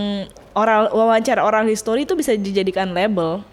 oral 0.58 0.90
wawancara 0.90 1.46
oral 1.46 1.70
history 1.70 2.02
itu 2.02 2.18
bisa 2.18 2.34
dijadikan 2.34 2.90
label. 2.90 3.46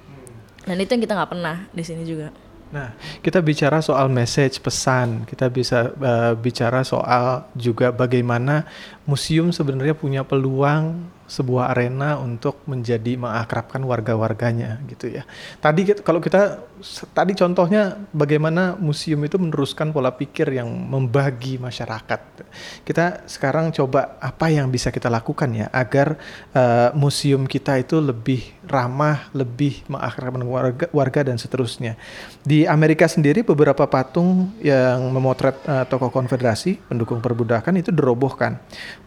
Dan 0.66 0.82
itu 0.82 0.90
yang 0.98 1.04
kita 1.06 1.14
nggak 1.14 1.32
pernah 1.38 1.70
di 1.70 1.84
sini 1.86 2.02
juga. 2.02 2.34
Nah, 2.74 2.90
kita 3.22 3.38
bicara 3.46 3.78
soal 3.86 4.10
message 4.10 4.58
pesan, 4.58 5.30
kita 5.30 5.46
bisa 5.54 5.94
uh, 5.94 6.34
bicara 6.34 6.82
soal 6.82 7.46
juga 7.54 7.94
bagaimana 7.94 8.66
museum 9.06 9.54
sebenarnya 9.54 9.94
punya 9.94 10.26
peluang 10.26 11.06
sebuah 11.34 11.74
arena 11.74 12.22
untuk 12.22 12.62
menjadi 12.70 13.18
mengakrabkan 13.18 13.82
warga-warganya 13.82 14.78
gitu 14.86 15.10
ya. 15.10 15.26
Tadi 15.58 15.98
kalau 16.06 16.22
kita 16.22 16.62
tadi 17.10 17.34
contohnya 17.34 17.98
bagaimana 18.14 18.78
museum 18.78 19.26
itu 19.26 19.42
meneruskan 19.42 19.90
pola 19.90 20.14
pikir 20.14 20.54
yang 20.54 20.70
membagi 20.70 21.58
masyarakat. 21.58 22.46
Kita 22.86 23.26
sekarang 23.26 23.74
coba 23.74 24.22
apa 24.22 24.54
yang 24.54 24.70
bisa 24.70 24.94
kita 24.94 25.10
lakukan 25.10 25.50
ya 25.58 25.74
agar 25.74 26.22
uh, 26.54 26.94
museum 26.94 27.50
kita 27.50 27.82
itu 27.82 27.98
lebih 27.98 28.63
ramah, 28.68 29.28
lebih 29.36 29.84
mengakrabkan 29.92 30.44
warga, 30.48 30.86
warga 30.96 31.22
dan 31.28 31.36
seterusnya. 31.36 32.00
Di 32.44 32.64
Amerika 32.64 33.08
sendiri 33.08 33.44
beberapa 33.44 33.84
patung 33.88 34.56
yang 34.64 35.12
memotret 35.12 35.60
uh, 35.68 35.84
tokoh 35.88 36.10
konfederasi 36.10 36.80
pendukung 36.88 37.20
perbudakan 37.20 37.80
itu 37.80 37.92
dirobohkan. 37.92 38.60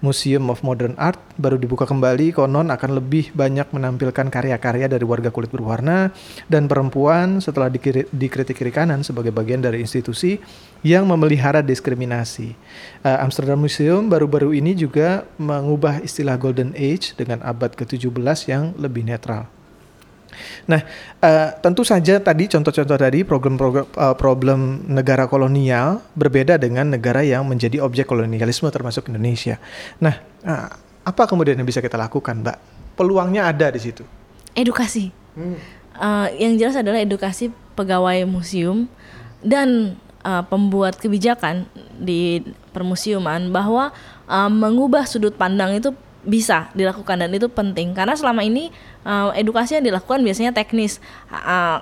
Museum 0.04 0.52
of 0.52 0.60
Modern 0.60 0.94
Art 1.00 1.18
baru 1.40 1.56
dibuka 1.56 1.88
kembali 1.88 2.36
konon 2.36 2.68
akan 2.68 2.90
lebih 3.00 3.32
banyak 3.32 3.72
menampilkan 3.72 4.28
karya-karya 4.28 4.86
dari 4.88 5.04
warga 5.04 5.32
kulit 5.32 5.48
berwarna 5.48 6.12
dan 6.48 6.68
perempuan 6.68 7.40
setelah 7.40 7.72
dikritik 8.12 8.56
kiri 8.56 8.72
kanan 8.72 9.04
sebagai 9.04 9.32
bagian 9.32 9.64
dari 9.64 9.80
institusi 9.80 10.36
yang 10.86 11.02
memelihara 11.02 11.66
diskriminasi. 11.66 12.54
Uh, 13.02 13.18
Amsterdam 13.18 13.58
Museum 13.58 14.06
baru-baru 14.06 14.54
ini 14.54 14.78
juga 14.78 15.26
mengubah 15.34 15.98
istilah 15.98 16.38
Golden 16.38 16.70
Age 16.78 17.18
dengan 17.18 17.42
abad 17.42 17.74
ke-17 17.74 18.46
yang 18.46 18.70
lebih 18.78 19.02
netral. 19.02 19.50
Nah, 20.70 20.84
uh, 21.24 21.48
tentu 21.58 21.82
saja 21.82 22.22
tadi 22.22 22.46
contoh-contoh 22.46 22.98
tadi 23.00 23.26
problem-problem 23.26 23.86
uh, 23.98 24.14
problem 24.14 24.84
negara 24.86 25.26
kolonial 25.26 26.04
berbeda 26.14 26.60
dengan 26.60 26.92
negara 26.92 27.24
yang 27.26 27.42
menjadi 27.48 27.82
objek 27.82 28.06
kolonialisme 28.06 28.68
termasuk 28.70 29.10
Indonesia. 29.10 29.58
Nah, 29.98 30.14
uh, 30.46 30.68
apa 31.02 31.22
kemudian 31.26 31.58
yang 31.58 31.66
bisa 31.66 31.82
kita 31.82 31.98
lakukan, 31.98 32.46
Mbak? 32.46 32.58
Peluangnya 32.94 33.48
ada 33.50 33.72
di 33.72 33.80
situ. 33.80 34.04
Edukasi. 34.54 35.10
Hmm. 35.34 35.56
Uh, 35.96 36.28
yang 36.36 36.60
jelas 36.60 36.76
adalah 36.76 37.00
edukasi 37.00 37.48
pegawai 37.72 38.28
museum 38.28 38.84
dan 39.40 39.96
uh, 40.26 40.42
pembuat 40.42 40.98
kebijakan 40.98 41.70
di 42.02 42.42
permusiuman 42.74 43.54
bahwa 43.54 43.94
uh, 44.26 44.50
mengubah 44.50 45.06
sudut 45.06 45.38
pandang 45.38 45.78
itu 45.78 45.94
bisa 46.26 46.74
dilakukan 46.74 47.22
dan 47.22 47.30
itu 47.30 47.46
penting 47.46 47.94
karena 47.94 48.18
selama 48.18 48.42
ini 48.42 48.74
uh, 49.06 49.30
edukasi 49.38 49.78
yang 49.78 49.86
dilakukan 49.86 50.26
biasanya 50.26 50.50
teknis. 50.50 50.98
Uh, 51.30 51.78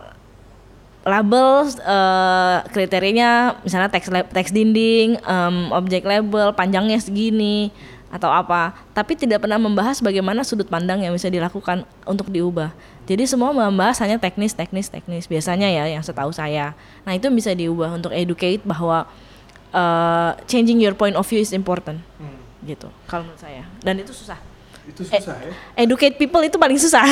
label 1.05 1.69
uh, 1.85 2.65
kriterianya 2.73 3.61
misalnya 3.61 3.93
teks 3.93 4.09
teks 4.09 4.53
dinding, 4.57 5.21
um, 5.29 5.69
objek 5.77 6.01
label 6.05 6.57
panjangnya 6.57 6.97
segini 6.97 7.69
atau 8.15 8.31
apa, 8.31 8.71
tapi 8.95 9.19
tidak 9.19 9.43
pernah 9.43 9.59
membahas 9.59 9.99
bagaimana 9.99 10.47
sudut 10.47 10.71
pandang 10.71 11.03
yang 11.03 11.11
bisa 11.11 11.27
dilakukan 11.27 11.83
untuk 12.07 12.31
diubah. 12.31 12.71
Jadi 13.11 13.27
semua 13.27 13.51
membahas 13.51 13.99
hanya 14.07 14.23
teknis, 14.23 14.55
teknis, 14.55 14.87
teknis. 14.87 15.27
Biasanya 15.27 15.67
ya 15.67 15.91
yang 15.91 16.07
setahu 16.07 16.31
saya. 16.31 16.79
Nah 17.03 17.19
itu 17.19 17.27
bisa 17.35 17.51
diubah 17.51 17.91
untuk 17.99 18.15
educate 18.15 18.63
bahwa 18.63 19.11
uh, 19.75 20.31
changing 20.47 20.79
your 20.79 20.95
point 20.95 21.19
of 21.19 21.27
view 21.27 21.43
is 21.43 21.51
important, 21.51 21.99
hmm. 22.23 22.39
gitu. 22.63 22.87
Kalau 23.11 23.27
menurut 23.27 23.43
saya. 23.43 23.67
Dan 23.83 23.99
itu 23.99 24.15
susah 24.15 24.54
itu 24.85 25.01
susah 25.01 25.37
ya. 25.41 25.53
Educate 25.81 26.21
people 26.21 26.45
itu 26.45 26.61
paling 26.61 26.77
susah. 26.77 27.05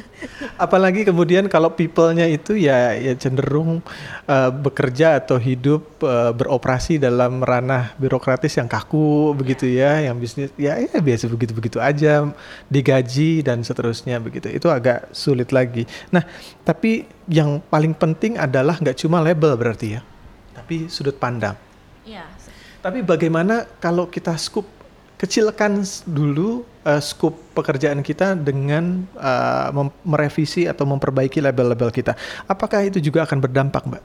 Apalagi 0.64 1.06
kemudian 1.06 1.46
kalau 1.46 1.70
people-nya 1.70 2.26
itu 2.26 2.58
ya 2.58 2.98
ya 2.98 3.14
cenderung 3.14 3.78
uh, 4.26 4.50
bekerja 4.50 5.22
atau 5.22 5.38
hidup 5.38 5.86
uh, 6.02 6.34
beroperasi 6.34 6.98
dalam 6.98 7.38
ranah 7.46 7.94
birokratis 7.96 8.58
yang 8.58 8.66
kaku 8.66 9.30
begitu 9.38 9.70
ya, 9.70 10.02
yang 10.02 10.18
bisnis 10.18 10.50
ya 10.58 10.74
ya 10.74 10.98
biasa 10.98 11.30
begitu-begitu 11.30 11.78
aja, 11.78 12.26
digaji 12.66 13.46
dan 13.46 13.62
seterusnya 13.62 14.18
begitu. 14.18 14.50
Itu 14.50 14.66
agak 14.74 15.14
sulit 15.14 15.54
lagi. 15.54 15.86
Nah, 16.10 16.26
tapi 16.66 17.06
yang 17.30 17.62
paling 17.70 17.94
penting 17.94 18.36
adalah 18.42 18.74
nggak 18.82 18.98
cuma 18.98 19.22
label 19.22 19.54
berarti 19.54 19.98
ya, 19.98 20.00
tapi 20.50 20.90
sudut 20.90 21.14
pandang. 21.14 21.54
Iya. 22.02 22.26
Tapi 22.84 23.00
bagaimana 23.00 23.64
kalau 23.80 24.10
kita 24.10 24.36
scoop 24.36 24.68
kecilkan 25.16 25.80
dulu 26.04 26.73
uh, 26.84 27.00
scope 27.00 27.36
pekerjaan 27.56 28.04
kita 28.04 28.36
dengan 28.36 29.08
uh, 29.16 29.72
merevisi 30.04 30.68
atau 30.68 30.84
memperbaiki 30.84 31.40
label-label 31.40 31.90
kita. 31.90 32.12
Apakah 32.46 32.84
itu 32.84 33.00
juga 33.00 33.24
akan 33.24 33.40
berdampak, 33.40 33.82
Mbak? 33.88 34.02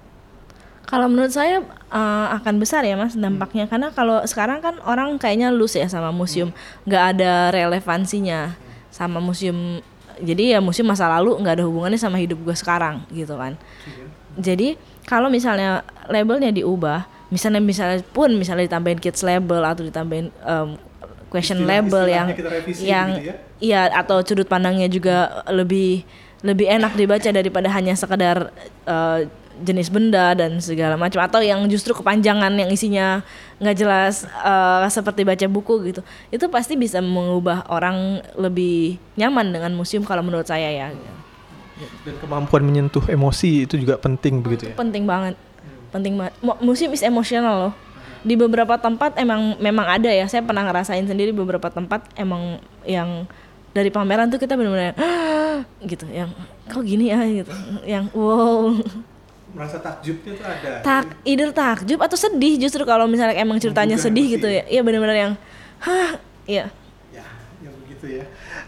Kalau 0.90 1.06
menurut 1.06 1.30
saya 1.30 1.62
uh, 1.94 2.28
akan 2.42 2.58
besar 2.58 2.82
ya 2.82 2.98
mas 2.98 3.14
dampaknya 3.14 3.70
hmm. 3.70 3.72
karena 3.72 3.88
kalau 3.94 4.26
sekarang 4.26 4.58
kan 4.58 4.82
orang 4.82 5.22
kayaknya 5.22 5.54
loose 5.54 5.78
ya 5.78 5.86
sama 5.86 6.10
museum, 6.10 6.50
nggak 6.90 7.04
hmm. 7.06 7.12
ada 7.14 7.32
relevansinya 7.54 8.58
sama 8.90 9.22
museum. 9.22 9.86
Jadi 10.18 10.58
ya 10.58 10.60
museum 10.60 10.90
masa 10.90 11.06
lalu 11.06 11.38
nggak 11.46 11.62
ada 11.62 11.66
hubungannya 11.70 12.02
sama 12.02 12.18
hidup 12.18 12.42
gue 12.42 12.58
sekarang 12.58 13.06
gitu 13.14 13.38
kan. 13.38 13.54
Hmm. 13.86 14.10
Jadi 14.42 14.82
kalau 15.06 15.30
misalnya 15.30 15.86
labelnya 16.10 16.50
diubah, 16.50 17.06
misalnya 17.30 17.62
misalnya 17.62 18.02
pun 18.10 18.34
misalnya 18.34 18.66
ditambahin 18.66 18.98
kids 18.98 19.22
label 19.22 19.62
atau 19.62 19.86
ditambahin 19.86 20.34
um, 20.42 20.74
question 21.30 21.64
istilah, 21.64 21.82
label 21.86 22.04
yang 22.10 22.28
yang 22.82 23.08
gitu 23.16 23.30
ya? 23.30 23.36
iya 23.62 23.82
atau 23.94 24.20
sudut 24.26 24.50
pandangnya 24.50 24.90
juga 24.90 25.46
lebih 25.48 26.04
lebih 26.42 26.68
enak 26.68 26.96
dibaca 26.96 27.30
daripada 27.30 27.68
hanya 27.72 27.94
sekedar 27.96 28.50
uh, 28.88 29.20
jenis 29.60 29.92
benda 29.92 30.32
dan 30.40 30.56
segala 30.64 30.96
macam 30.96 31.20
atau 31.20 31.44
yang 31.44 31.60
justru 31.68 31.92
kepanjangan 31.92 32.56
yang 32.56 32.72
isinya 32.72 33.20
nggak 33.60 33.76
jelas 33.76 34.24
uh, 34.40 34.88
seperti 34.88 35.28
baca 35.28 35.46
buku 35.52 35.92
gitu. 35.92 36.02
Itu 36.32 36.48
pasti 36.48 36.80
bisa 36.80 37.04
mengubah 37.04 37.68
orang 37.68 38.24
lebih 38.40 38.96
nyaman 39.20 39.52
dengan 39.52 39.76
museum 39.76 40.08
kalau 40.08 40.24
menurut 40.24 40.48
saya 40.48 40.72
ya. 40.72 40.88
Dan 42.08 42.16
kemampuan 42.24 42.64
menyentuh 42.64 43.04
emosi 43.08 43.68
itu 43.68 43.76
juga 43.76 44.00
penting 44.00 44.40
begitu 44.40 44.72
ya. 44.72 44.76
Penting 44.80 45.04
banget. 45.04 45.36
Penting 45.92 46.16
banget. 46.16 46.34
Mu- 46.40 46.60
museum 46.64 46.96
is 46.96 47.04
emosional 47.04 47.68
loh 47.68 47.74
di 48.24 48.36
beberapa 48.36 48.76
tempat 48.80 49.16
emang 49.16 49.56
memang 49.60 49.88
ada 49.88 50.12
ya. 50.12 50.26
Saya 50.28 50.44
pernah 50.44 50.66
ngerasain 50.68 51.06
sendiri 51.08 51.32
beberapa 51.32 51.72
tempat 51.72 52.06
emang 52.20 52.60
yang 52.84 53.28
dari 53.72 53.94
pameran 53.94 54.28
tuh 54.34 54.42
kita 54.42 54.58
benar-benar 54.58 54.98
gitu 55.92 56.06
yang 56.10 56.32
kok 56.68 56.84
gini 56.84 57.12
ya? 57.12 57.20
gitu. 57.26 57.52
Yang 57.86 58.06
wow. 58.16 58.76
Merasa 59.50 59.82
takjubnya 59.82 60.38
tuh 60.38 60.46
ada. 60.46 60.72
tak 60.86 61.06
either 61.26 61.50
takjub 61.50 62.00
atau 62.06 62.14
sedih 62.14 62.62
justru 62.62 62.86
kalau 62.86 63.10
misalnya 63.10 63.34
emang 63.34 63.58
ceritanya 63.58 63.98
Menggugah 63.98 64.14
sedih 64.14 64.26
emosi 64.30 64.36
gitu 64.38 64.48
ya. 64.48 64.64
Iya 64.70 64.82
benar-benar 64.86 65.18
yang 65.18 65.34
hah 65.82 66.12
iya. 66.46 66.66
Ya, 67.10 67.26
yang 67.66 67.74
begitu 67.82 68.22
ya. 68.22 68.26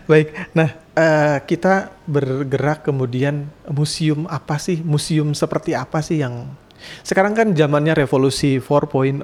Baik, 0.09 0.33
nah 0.57 0.73
eh, 0.97 1.37
kita 1.45 1.93
bergerak 2.09 2.81
kemudian 2.81 3.45
museum 3.69 4.25
apa 4.25 4.57
sih? 4.57 4.81
Museum 4.81 5.37
seperti 5.37 5.77
apa 5.77 6.01
sih 6.01 6.17
yang 6.17 6.49
sekarang 7.01 7.33
kan 7.33 7.47
zamannya 7.53 7.93
revolusi 7.95 8.57
4.0 8.57 9.23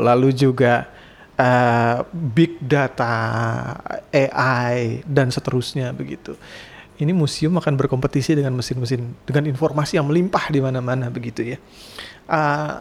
lalu 0.00 0.28
juga 0.34 0.88
eh, 1.36 1.98
big 2.12 2.60
data, 2.62 3.14
AI 4.12 5.02
dan 5.06 5.32
seterusnya 5.32 5.90
begitu. 5.94 6.36
Ini 7.02 7.10
museum 7.10 7.56
akan 7.58 7.74
berkompetisi 7.74 8.38
dengan 8.38 8.54
mesin-mesin 8.54 9.16
dengan 9.26 9.48
informasi 9.50 9.98
yang 9.98 10.06
melimpah 10.06 10.52
di 10.52 10.60
mana-mana 10.62 11.08
begitu 11.10 11.56
ya. 11.56 11.58
Eh, 12.28 12.74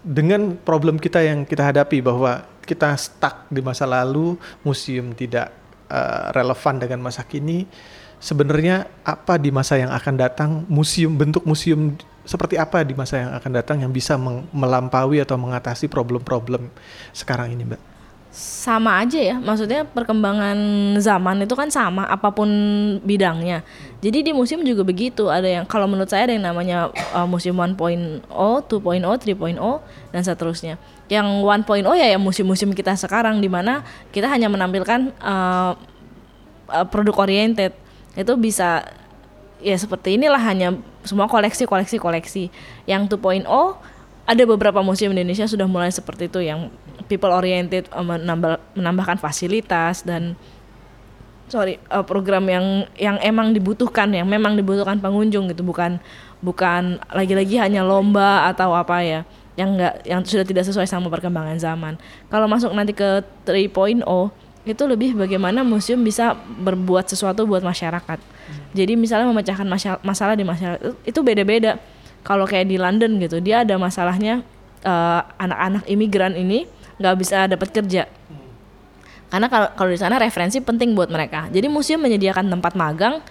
dengan 0.00 0.56
problem 0.56 0.96
kita 0.96 1.20
yang 1.20 1.44
kita 1.44 1.72
hadapi 1.72 2.00
bahwa 2.00 2.44
kita 2.64 2.94
stuck 2.96 3.50
di 3.50 3.60
masa 3.60 3.84
lalu, 3.84 4.38
museum 4.64 5.12
tidak 5.12 5.52
eh, 5.90 6.26
relevan 6.32 6.80
dengan 6.80 7.00
masa 7.04 7.26
kini. 7.26 7.66
Sebenarnya 8.20 8.84
apa 9.00 9.40
di 9.40 9.48
masa 9.48 9.80
yang 9.80 9.92
akan 9.96 10.14
datang, 10.20 10.50
museum 10.68 11.16
bentuk 11.16 11.40
museum 11.48 11.96
seperti 12.30 12.54
apa 12.54 12.86
di 12.86 12.94
masa 12.94 13.26
yang 13.26 13.34
akan 13.34 13.50
datang 13.50 13.82
yang 13.82 13.90
bisa 13.90 14.14
melampaui 14.54 15.18
atau 15.18 15.34
mengatasi 15.34 15.90
problem-problem 15.90 16.70
sekarang 17.10 17.50
ini, 17.50 17.66
Mbak? 17.66 17.90
sama 18.30 19.02
aja 19.02 19.18
ya 19.18 19.42
maksudnya 19.42 19.82
perkembangan 19.82 20.54
zaman 21.02 21.42
itu 21.42 21.58
kan 21.58 21.66
sama 21.66 22.06
apa 22.06 22.30
pun 22.30 22.46
bidangnya. 23.02 23.66
Jadi 23.98 24.22
di 24.22 24.30
museum 24.30 24.62
juga 24.62 24.86
begitu 24.86 25.26
ada 25.26 25.50
yang 25.50 25.66
kalau 25.66 25.90
menurut 25.90 26.06
saya 26.06 26.30
ada 26.30 26.38
yang 26.38 26.46
namanya 26.46 26.94
uh, 27.10 27.26
museum 27.26 27.58
1.0 27.58 27.74
2.0 27.74 28.22
3.0 28.30 30.14
dan 30.14 30.22
seterusnya. 30.22 30.78
Yang 31.10 31.26
1.0 31.42 31.82
ya 31.98 32.06
ya 32.06 32.18
museum-museum 32.22 32.70
kita 32.70 32.94
sekarang 32.94 33.42
di 33.42 33.50
mana 33.50 33.82
kita 34.14 34.30
hanya 34.30 34.46
menampilkan 34.46 35.10
uh, 35.18 35.74
uh, 36.70 36.86
produk 36.86 37.26
oriented. 37.26 37.74
Itu 38.14 38.38
bisa 38.38 38.86
ya 39.60 39.76
seperti 39.76 40.16
inilah 40.16 40.40
hanya 40.40 40.76
semua 41.04 41.28
koleksi 41.28 41.64
koleksi 41.64 41.96
koleksi. 41.96 42.44
Yang 42.84 43.16
2.0 43.16 43.46
ada 44.30 44.42
beberapa 44.46 44.80
museum 44.84 45.12
di 45.14 45.22
Indonesia 45.24 45.48
sudah 45.48 45.66
mulai 45.66 45.90
seperti 45.90 46.28
itu 46.30 46.40
yang 46.44 46.70
people 47.10 47.34
oriented 47.34 47.90
uh, 47.90 48.04
menambah, 48.04 48.62
menambahkan 48.78 49.18
fasilitas 49.18 50.06
dan 50.06 50.38
sorry 51.50 51.82
uh, 51.90 52.06
program 52.06 52.46
yang 52.46 52.86
yang 52.94 53.18
emang 53.26 53.50
dibutuhkan 53.50 54.06
yang 54.14 54.30
memang 54.30 54.54
dibutuhkan 54.54 55.02
pengunjung 55.02 55.50
gitu. 55.50 55.66
Bukan 55.66 55.98
bukan 56.40 57.02
lagi-lagi 57.10 57.58
hanya 57.58 57.82
lomba 57.82 58.48
atau 58.48 58.72
apa 58.72 59.02
ya 59.02 59.20
yang 59.58 59.76
enggak 59.76 59.94
yang 60.06 60.20
sudah 60.22 60.46
tidak 60.46 60.64
sesuai 60.64 60.86
sama 60.86 61.10
perkembangan 61.10 61.58
zaman. 61.58 61.98
Kalau 62.30 62.46
masuk 62.46 62.70
nanti 62.70 62.94
ke 62.94 63.20
3.0 63.44 64.06
itu 64.68 64.82
lebih 64.84 65.16
bagaimana 65.16 65.64
museum 65.64 66.04
bisa 66.04 66.36
berbuat 66.36 67.08
sesuatu 67.08 67.48
buat 67.48 67.64
masyarakat. 67.64 68.20
Jadi 68.76 68.92
misalnya 68.94 69.26
memecahkan 69.32 69.66
masalah 70.04 70.34
di 70.36 70.44
masyarakat 70.44 70.80
itu- 71.06 71.24
beda-beda. 71.24 71.80
Kalau 72.20 72.44
kayak 72.44 72.68
di 72.68 72.76
London 72.76 73.16
gitu 73.16 73.40
dia 73.40 73.64
ada 73.64 73.80
masalahnya 73.80 74.44
eh, 74.84 75.20
anak-anak 75.40 75.84
imigran 75.88 76.36
ini 76.36 76.68
nggak 77.00 77.16
bisa 77.16 77.48
dapat 77.48 77.68
kerja. 77.72 78.04
Karena 79.30 79.46
kalau 79.46 79.68
kalau 79.78 79.90
di 79.92 80.00
sana 80.00 80.20
referensi 80.20 80.60
penting 80.60 80.92
buat 80.92 81.08
mereka. 81.08 81.48
Jadi 81.48 81.70
museum 81.70 82.02
menyediakan 82.02 82.50
tempat 82.50 82.76
magang 82.76 83.24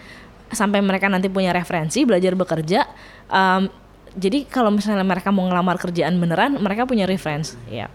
sampai 0.50 0.82
mereka 0.82 1.06
nanti 1.10 1.30
punya 1.30 1.54
referensi 1.54 2.02
belajar 2.10 2.34
bekerja 2.34 2.82
Em, 3.30 3.70
jadi 4.18 4.50
kalau 4.50 4.74
misalnya 4.74 5.06
mereka 5.06 5.30
mau 5.30 5.46
ngelamar 5.46 5.78
kerjaan 5.78 6.18
beneran 6.18 6.58
mereka 6.58 6.90
punya 6.90 7.06
reference 7.06 7.54
ya. 7.70 7.86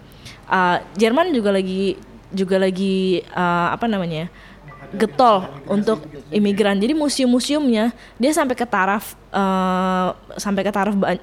Eh, 0.47 0.79
Jerman 0.95 1.35
juga 1.35 1.51
lagi 1.51 1.99
juga 2.35 2.59
lagi 2.59 3.23
eh, 3.23 3.69
apa 3.71 3.87
namanya 3.87 4.29
getol 4.95 5.49
untuk 5.67 6.05
imigran. 6.31 6.79
Jadi 6.79 6.93
museum-museumnya 6.95 7.95
dia 8.21 8.33
sampai 8.35 8.55
ke 8.59 8.67
taraf 8.67 9.17
eh, 9.33 10.09
sampai 10.37 10.63
ke 10.67 10.73
taraf 10.75 10.95
ba- 10.99 11.23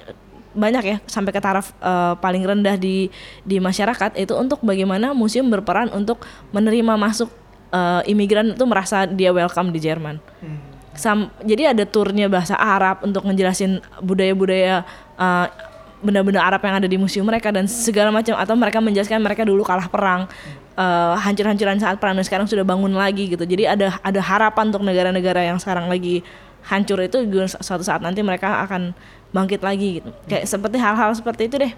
banyak 0.51 0.83
ya 0.83 0.97
sampai 1.07 1.31
ke 1.31 1.39
taraf 1.39 1.71
eh, 1.79 2.13
paling 2.19 2.43
rendah 2.43 2.75
di 2.75 3.07
di 3.43 3.59
masyarakat 3.59 4.17
itu 4.19 4.33
untuk 4.35 4.59
bagaimana 4.63 5.15
museum 5.15 5.47
berperan 5.47 5.91
untuk 5.91 6.23
menerima 6.51 6.95
masuk 6.99 7.29
eh, 7.71 8.11
imigran 8.11 8.55
itu 8.55 8.65
merasa 8.67 9.03
dia 9.07 9.31
welcome 9.31 9.71
di 9.71 9.79
Jerman. 9.79 10.17
Sam- 10.91 11.31
jadi 11.47 11.71
ada 11.71 11.87
turnya 11.87 12.27
bahasa 12.27 12.59
Arab 12.59 12.99
untuk 13.07 13.23
ngejelasin 13.23 13.79
budaya-budaya 14.03 14.83
uh, 15.15 15.47
benda-benda 16.03 16.43
Arab 16.43 16.59
yang 16.67 16.83
ada 16.83 16.87
di 16.89 16.97
museum 16.99 17.23
mereka 17.23 17.47
dan 17.47 17.63
segala 17.69 18.11
macam 18.11 18.35
atau 18.35 18.59
mereka 18.59 18.83
menjelaskan 18.83 19.23
mereka 19.23 19.47
dulu 19.47 19.63
kalah 19.63 19.87
perang 19.87 20.27
uh, 20.75 21.15
hancur-hancuran 21.17 21.79
saat 21.79 21.97
perang 21.97 22.15
dan 22.15 22.25
sekarang 22.25 22.47
sudah 22.47 22.63
bangun 22.63 22.93
lagi 22.93 23.31
gitu. 23.31 23.43
Jadi 23.43 23.67
ada 23.67 23.97
ada 24.03 24.21
harapan 24.21 24.69
untuk 24.71 24.83
negara-negara 24.85 25.43
yang 25.43 25.57
sekarang 25.57 25.87
lagi 25.87 26.21
hancur 26.61 27.01
itu 27.01 27.17
suatu 27.61 27.81
saat 27.81 28.05
nanti 28.05 28.21
mereka 28.21 28.61
akan 28.67 28.93
bangkit 29.33 29.65
lagi 29.65 30.01
gitu. 30.01 30.09
Kayak 30.29 30.45
seperti 30.45 30.77
hal-hal 30.77 31.11
seperti 31.15 31.49
itu 31.49 31.55
deh. 31.57 31.73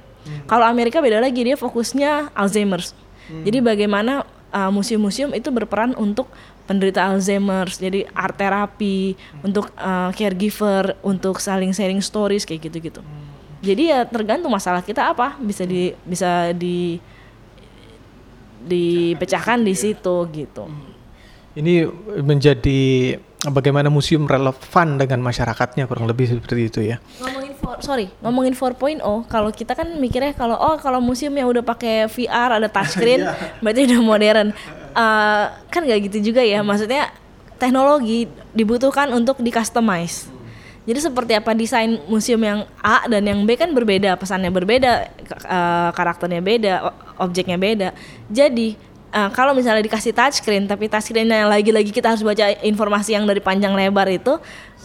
Kalau 0.47 0.63
Amerika 0.63 1.03
beda 1.03 1.19
lagi 1.19 1.43
dia 1.43 1.59
fokusnya 1.59 2.31
Alzheimer's. 2.35 2.95
Jadi 3.43 3.63
bagaimana 3.63 4.27
uh, 4.51 4.71
museum-museum 4.71 5.31
itu 5.31 5.47
berperan 5.49 5.95
untuk 5.95 6.27
penderita 6.63 7.03
Alzheimer's, 7.03 7.79
jadi 7.79 8.07
art 8.15 8.39
terapi, 8.39 9.19
untuk 9.43 9.67
uh, 9.75 10.11
caregiver, 10.15 10.95
untuk 11.03 11.43
saling 11.43 11.75
sharing 11.75 11.99
stories 11.99 12.47
kayak 12.47 12.71
gitu-gitu. 12.71 13.03
Jadi 13.63 13.95
ya 13.95 14.03
tergantung 14.03 14.51
masalah 14.51 14.83
kita 14.83 15.11
apa. 15.11 15.39
Bisa 15.39 15.63
di 15.63 15.95
bisa 16.03 16.51
di 16.51 16.99
dipecahkan 18.63 19.61
di 19.61 19.73
situ 19.75 20.15
gitu. 20.31 20.65
Ini 21.53 21.85
menjadi 22.25 22.81
bagaimana 23.51 23.91
museum 23.91 24.23
relevan 24.23 24.95
dengan 24.95 25.19
masyarakatnya 25.19 25.85
kurang 25.85 26.07
lebih 26.07 26.31
seperti 26.31 26.63
itu 26.71 26.79
ya. 26.81 26.97
Ngomongin 27.19 27.53
for, 27.59 27.75
sorry, 27.83 28.07
ngomongin 28.23 28.53
4.0, 28.55 29.03
kalau 29.27 29.49
kita 29.51 29.75
kan 29.75 29.99
mikirnya 29.99 30.31
kalau 30.31 30.55
oh 30.55 30.79
kalau 30.79 31.03
museum 31.03 31.35
yang 31.35 31.51
udah 31.51 31.61
pakai 31.65 32.07
VR 32.07 32.63
ada 32.63 32.67
touchscreen, 32.71 33.27
berarti 33.63 33.81
udah 33.91 33.99
modern. 33.99 34.47
Eh, 34.93 35.45
kan 35.67 35.81
nggak 35.83 35.99
gitu 36.07 36.31
juga 36.31 36.41
ya, 36.45 36.63
maksudnya 36.63 37.11
teknologi 37.59 38.31
dibutuhkan 38.55 39.11
untuk 39.11 39.41
di 39.43 39.51
customize. 39.51 40.31
Jadi 40.83 40.99
seperti 40.99 41.31
apa 41.31 41.55
desain 41.55 41.95
museum 42.11 42.43
yang 42.43 42.67
A 42.83 43.07
dan 43.07 43.23
yang 43.23 43.39
B 43.47 43.55
kan 43.55 43.71
berbeda, 43.71 44.19
pesannya 44.19 44.51
berbeda, 44.51 44.91
eh, 45.47 45.89
karakternya 45.95 46.43
beda, 46.43 46.91
objeknya 47.19 47.57
beda. 47.59 47.89
Jadi 48.29 48.77
eh, 49.13 49.29
kalau 49.33 49.53
misalnya 49.53 49.85
dikasih 49.85 50.13
touchscreen, 50.13 50.65
tapi 50.65 50.89
touchscreennya 50.89 51.45
yang 51.45 51.49
lagi-lagi 51.51 51.93
kita 51.93 52.13
harus 52.13 52.25
baca 52.25 52.53
informasi 52.65 53.13
yang 53.13 53.29
dari 53.29 53.41
panjang 53.41 53.73
lebar 53.77 54.09
itu 54.09 54.39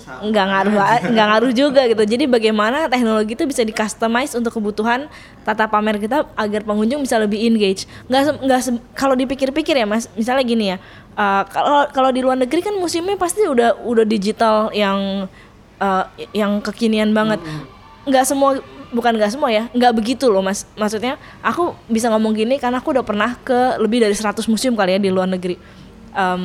nggak 0.08 0.46
ngaruh 0.48 0.74
nggak 1.12 1.26
ngaruh 1.32 1.52
juga 1.52 1.84
gitu. 1.84 2.02
Jadi 2.04 2.24
bagaimana 2.24 2.88
teknologi 2.88 3.36
itu 3.36 3.44
bisa 3.44 3.62
di 3.64 3.72
customize 3.76 4.32
untuk 4.32 4.56
kebutuhan 4.56 5.06
tata 5.44 5.68
pamer 5.68 6.00
kita 6.00 6.24
agar 6.36 6.64
pengunjung 6.64 7.04
bisa 7.04 7.20
lebih 7.20 7.40
engage. 7.44 7.84
Nggak 8.08 8.40
nggak 8.44 8.60
kalau 8.96 9.14
dipikir-pikir 9.16 9.76
ya 9.76 9.86
mas, 9.88 10.08
misalnya 10.16 10.44
gini 10.44 10.64
ya, 10.72 10.76
eh, 11.16 11.42
kalau 11.52 11.88
kalau 11.92 12.10
di 12.12 12.20
luar 12.24 12.40
negeri 12.40 12.64
kan 12.64 12.74
museumnya 12.76 13.20
pasti 13.20 13.44
udah 13.44 13.84
udah 13.84 14.04
digital 14.08 14.72
yang 14.72 15.28
eh, 15.80 16.04
yang 16.32 16.60
kekinian 16.64 17.12
banget. 17.12 17.40
Nggak 18.08 18.24
semua 18.24 18.56
bukan 18.90 19.16
nggak 19.16 19.32
semua 19.36 19.50
ya, 19.52 19.68
nggak 19.72 19.92
begitu 19.94 20.28
loh 20.28 20.40
mas. 20.40 20.64
Maksudnya 20.74 21.20
aku 21.44 21.76
bisa 21.88 22.08
ngomong 22.08 22.32
gini 22.36 22.56
karena 22.56 22.80
aku 22.80 22.92
udah 22.96 23.04
pernah 23.04 23.36
ke 23.40 23.76
lebih 23.80 24.04
dari 24.04 24.14
100 24.16 24.44
museum 24.48 24.74
kali 24.74 24.96
ya 24.96 25.00
di 25.00 25.10
luar 25.12 25.28
negeri. 25.28 25.56
Em, 26.12 26.42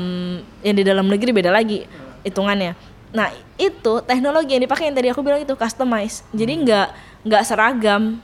yang 0.62 0.76
di 0.76 0.84
dalam 0.84 1.08
negeri 1.08 1.32
beda 1.32 1.50
lagi 1.50 1.88
hitungannya. 2.28 2.76
Nah 3.16 3.32
itu 3.56 4.04
teknologi 4.04 4.54
yang 4.58 4.64
dipakai 4.66 4.92
yang 4.92 4.96
tadi 4.98 5.08
aku 5.10 5.22
bilang 5.24 5.42
itu 5.42 5.56
customize. 5.56 6.28
Jadi 6.36 6.54
nggak 6.68 6.88
nggak 7.26 7.44
seragam. 7.48 8.20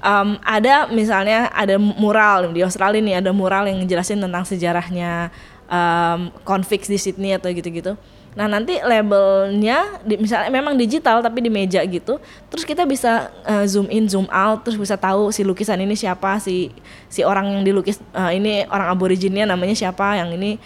Em, 0.00 0.28
ada 0.42 0.90
misalnya 0.90 1.52
ada 1.52 1.78
mural 1.78 2.50
di 2.50 2.64
Australia 2.64 2.98
nih 2.98 3.16
ada 3.22 3.30
mural 3.30 3.68
yang 3.68 3.84
ngejelasin 3.84 4.18
tentang 4.18 4.42
sejarahnya 4.42 5.30
em, 5.70 6.34
konflik 6.42 6.82
di 6.84 6.98
Sydney 6.98 7.38
atau 7.38 7.48
gitu-gitu. 7.54 7.94
Nah 8.38 8.46
nanti 8.46 8.78
labelnya 8.78 9.98
di, 10.06 10.14
misalnya 10.14 10.50
memang 10.54 10.78
digital 10.78 11.18
tapi 11.18 11.42
di 11.42 11.50
meja 11.50 11.82
gitu, 11.82 12.22
terus 12.46 12.62
kita 12.62 12.86
bisa 12.86 13.30
eh, 13.42 13.66
zoom 13.66 13.90
in 13.90 14.06
zoom 14.06 14.30
out, 14.30 14.62
terus 14.62 14.78
bisa 14.78 14.94
tahu 14.94 15.34
si 15.34 15.42
lukisan 15.42 15.82
ini 15.82 15.98
siapa, 15.98 16.38
si 16.38 16.70
si 17.10 17.26
orang 17.26 17.50
yang 17.50 17.62
dilukis 17.66 17.98
eh, 18.14 18.38
ini 18.38 18.64
orang 18.70 18.94
aboriginnya 18.94 19.50
namanya 19.50 19.74
siapa, 19.74 20.14
yang 20.18 20.30
ini 20.30 20.62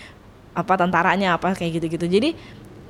apa 0.53 0.77
tentaranya 0.77 1.41
apa 1.41 1.57
kayak 1.57 1.81
gitu-gitu. 1.81 2.05
Jadi 2.05 2.31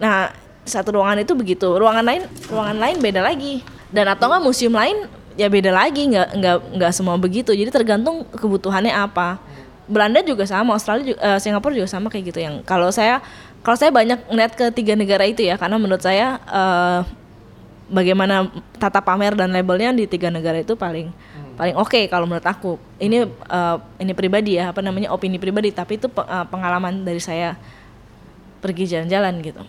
nah 0.02 0.34
satu 0.66 0.98
ruangan 0.98 1.22
itu 1.22 1.32
begitu, 1.38 1.70
ruangan 1.70 2.02
lain 2.02 2.22
ruangan 2.50 2.78
lain 2.82 2.96
beda 2.98 3.22
lagi. 3.22 3.62
Dan 3.94 4.10
atau 4.10 4.26
enggak 4.26 4.42
museum 4.42 4.74
lain 4.74 5.06
ya 5.34 5.50
beda 5.50 5.70
lagi 5.74 6.02
nggak 6.10 6.28
nggak 6.38 6.56
nggak 6.78 6.92
semua 6.94 7.18
begitu 7.18 7.50
jadi 7.50 7.70
tergantung 7.70 8.22
kebutuhannya 8.38 8.94
apa 8.94 9.38
Belanda 9.84 10.24
juga 10.24 10.48
sama 10.48 10.72
Australia 10.72 11.12
juga, 11.12 11.20
uh, 11.20 11.38
Singapura 11.42 11.74
juga 11.76 11.90
sama 11.90 12.08
kayak 12.08 12.32
gitu 12.32 12.40
yang 12.40 12.64
kalau 12.64 12.88
saya 12.88 13.20
kalau 13.64 13.76
saya 13.80 13.90
banyak 13.90 14.20
ngeliat 14.28 14.52
ke 14.52 14.68
tiga 14.76 14.92
negara 14.94 15.24
itu 15.24 15.40
ya 15.40 15.56
karena 15.56 15.80
menurut 15.80 16.04
saya 16.04 16.36
uh, 16.44 17.00
bagaimana 17.88 18.52
tata 18.76 19.00
pamer 19.00 19.32
dan 19.32 19.50
labelnya 19.50 19.96
di 19.96 20.04
tiga 20.04 20.28
negara 20.28 20.60
itu 20.60 20.76
paling 20.76 21.08
hmm. 21.08 21.56
paling 21.56 21.74
oke 21.74 21.88
okay 21.88 22.04
kalau 22.06 22.28
menurut 22.28 22.44
aku 22.44 22.76
ini 23.00 23.24
uh, 23.24 23.76
ini 23.96 24.12
pribadi 24.12 24.60
ya 24.60 24.70
apa 24.70 24.84
namanya 24.84 25.10
opini 25.10 25.40
pribadi 25.40 25.72
tapi 25.72 25.96
itu 25.96 26.12
uh, 26.12 26.44
pengalaman 26.46 27.02
dari 27.08 27.18
saya 27.24 27.56
pergi 28.60 28.84
jalan-jalan 28.84 29.40
gitu 29.40 29.64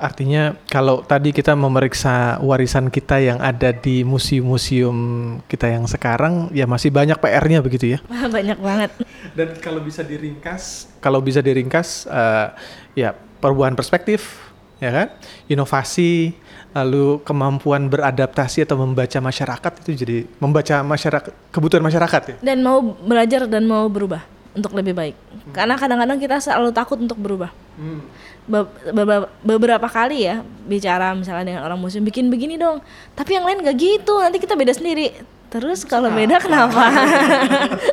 Artinya 0.00 0.56
kalau 0.72 1.04
tadi 1.04 1.28
kita 1.28 1.52
memeriksa 1.52 2.40
warisan 2.40 2.88
kita 2.88 3.20
yang 3.20 3.36
ada 3.36 3.68
di 3.68 4.00
museum-museum 4.00 4.96
kita 5.44 5.68
yang 5.68 5.84
sekarang 5.84 6.48
ya 6.56 6.64
masih 6.64 6.88
banyak 6.88 7.20
PR-nya 7.20 7.60
begitu 7.60 7.92
ya. 7.92 7.98
banyak 8.40 8.56
banget. 8.56 8.90
Dan 9.36 9.56
kalau 9.62 9.80
bisa 9.80 10.02
diringkas, 10.02 10.90
kalau 10.98 11.20
bisa 11.22 11.40
diringkas 11.40 12.06
uh, 12.10 12.52
ya 12.98 13.14
perubahan 13.14 13.74
perspektif 13.78 14.50
ya 14.80 14.90
kan, 14.90 15.08
inovasi, 15.46 16.32
lalu 16.72 17.20
kemampuan 17.22 17.90
beradaptasi 17.92 18.64
atau 18.64 18.80
membaca 18.80 19.18
masyarakat 19.20 19.72
itu 19.84 19.90
jadi 20.06 20.16
membaca 20.40 20.80
masyarakat 20.80 21.32
kebutuhan 21.52 21.84
masyarakat 21.84 22.22
ya. 22.32 22.36
Dan 22.40 22.64
mau 22.64 22.80
belajar 22.80 23.44
dan 23.44 23.68
mau 23.68 23.86
berubah 23.92 24.24
untuk 24.56 24.74
lebih 24.74 24.96
baik. 24.96 25.14
Hmm. 25.14 25.52
Karena 25.54 25.74
kadang-kadang 25.76 26.18
kita 26.18 26.36
selalu 26.40 26.70
takut 26.72 26.98
untuk 26.98 27.20
berubah. 27.20 27.52
Hmm 27.76 28.29
be 28.48 28.64
be 28.92 29.16
beberapa 29.44 29.88
kali 29.90 30.24
ya 30.28 30.44
bicara 30.64 31.12
misalnya 31.12 31.44
dengan 31.44 31.62
orang 31.66 31.80
muslim 31.80 32.06
bikin 32.06 32.28
begini 32.32 32.56
dong. 32.56 32.80
Tapi 33.12 33.36
yang 33.36 33.44
lain 33.44 33.64
gak 33.64 33.76
gitu 33.76 34.20
nanti 34.20 34.38
kita 34.40 34.56
beda 34.56 34.72
sendiri. 34.76 35.12
Terus 35.50 35.82
kalau 35.82 36.14
beda 36.14 36.38
kenapa? 36.38 36.94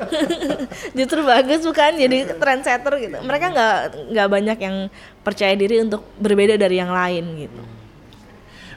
Justru 0.97 1.25
bagus 1.25 1.65
bukan? 1.65 1.97
Jadi 1.97 2.37
trendsetter 2.37 2.93
gitu. 3.01 3.17
Mereka 3.25 3.45
nggak 3.49 3.77
nggak 4.13 4.27
banyak 4.29 4.57
yang 4.61 4.75
percaya 5.25 5.57
diri 5.57 5.81
untuk 5.81 6.05
berbeda 6.21 6.53
dari 6.53 6.77
yang 6.77 6.93
lain 6.93 7.49
gitu. 7.49 7.61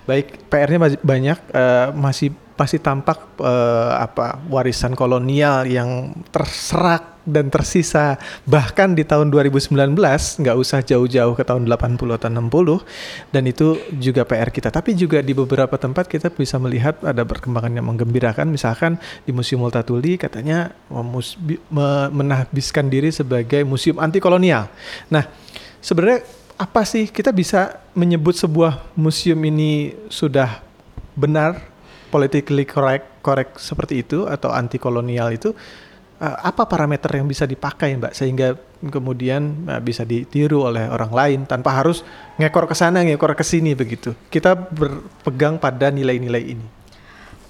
Baik 0.09 0.49
PR-nya 0.49 0.97
banyak 1.05 1.39
uh, 1.53 1.93
masih 1.93 2.33
pasti 2.57 2.81
tampak 2.81 3.37
uh, 3.41 4.01
apa 4.01 4.41
warisan 4.49 4.97
kolonial 4.97 5.69
yang 5.69 6.17
terserak 6.33 7.20
dan 7.27 7.49
tersisa. 7.49 8.21
Bahkan 8.45 8.95
di 8.95 9.05
tahun 9.05 9.33
2019 9.33 9.77
nggak 10.41 10.57
usah 10.57 10.81
jauh-jauh 10.85 11.35
ke 11.37 11.45
tahun 11.45 11.69
80 11.69 12.19
atau 12.19 12.29
60 12.29 13.33
dan 13.33 13.43
itu 13.49 13.81
juga 13.97 14.23
PR 14.29 14.51
kita. 14.53 14.69
Tapi 14.69 14.97
juga 14.97 15.25
di 15.25 15.33
beberapa 15.33 15.77
tempat 15.77 16.09
kita 16.09 16.33
bisa 16.33 16.61
melihat 16.61 17.01
ada 17.05 17.25
perkembangan 17.25 17.73
yang 17.77 17.87
menggembirakan. 17.89 18.49
Misalkan 18.51 19.01
di 19.25 19.33
Museum 19.33 19.65
Multatuli 19.65 20.17
katanya 20.21 20.73
menahbiskan 22.11 22.91
diri 22.91 23.15
sebagai 23.15 23.63
museum 23.65 24.01
anti 24.01 24.19
kolonial 24.19 24.67
nah 25.13 25.29
sebenarnya 25.79 26.27
apa 26.61 26.85
sih 26.85 27.09
kita 27.09 27.33
bisa 27.33 27.81
menyebut 27.97 28.37
sebuah 28.37 28.93
museum 28.99 29.41
ini 29.47 29.97
sudah 30.13 30.61
benar 31.17 31.57
politically 32.13 32.69
correct 32.69 33.07
correct 33.25 33.57
seperti 33.63 34.05
itu 34.05 34.29
atau 34.29 34.53
anti 34.53 34.77
kolonial 34.77 35.33
itu 35.33 35.57
uh, 36.21 36.37
apa 36.45 36.69
parameter 36.69 37.17
yang 37.17 37.27
bisa 37.27 37.49
dipakai 37.49 37.97
mbak 37.97 38.13
sehingga 38.13 38.55
kemudian 38.81 39.67
uh, 39.67 39.81
bisa 39.81 40.05
ditiru 40.05 40.69
oleh 40.69 40.87
orang 40.87 41.13
lain 41.13 41.41
tanpa 41.49 41.75
harus 41.75 42.05
ngekor 42.37 42.69
ke 42.69 42.77
sana 42.77 43.03
ngekor 43.03 43.33
ke 43.33 43.43
sini 43.43 43.73
begitu 43.73 44.13
kita 44.29 44.55
berpegang 44.55 45.57
pada 45.57 45.89
nilai-nilai 45.89 46.45
ini 46.45 46.81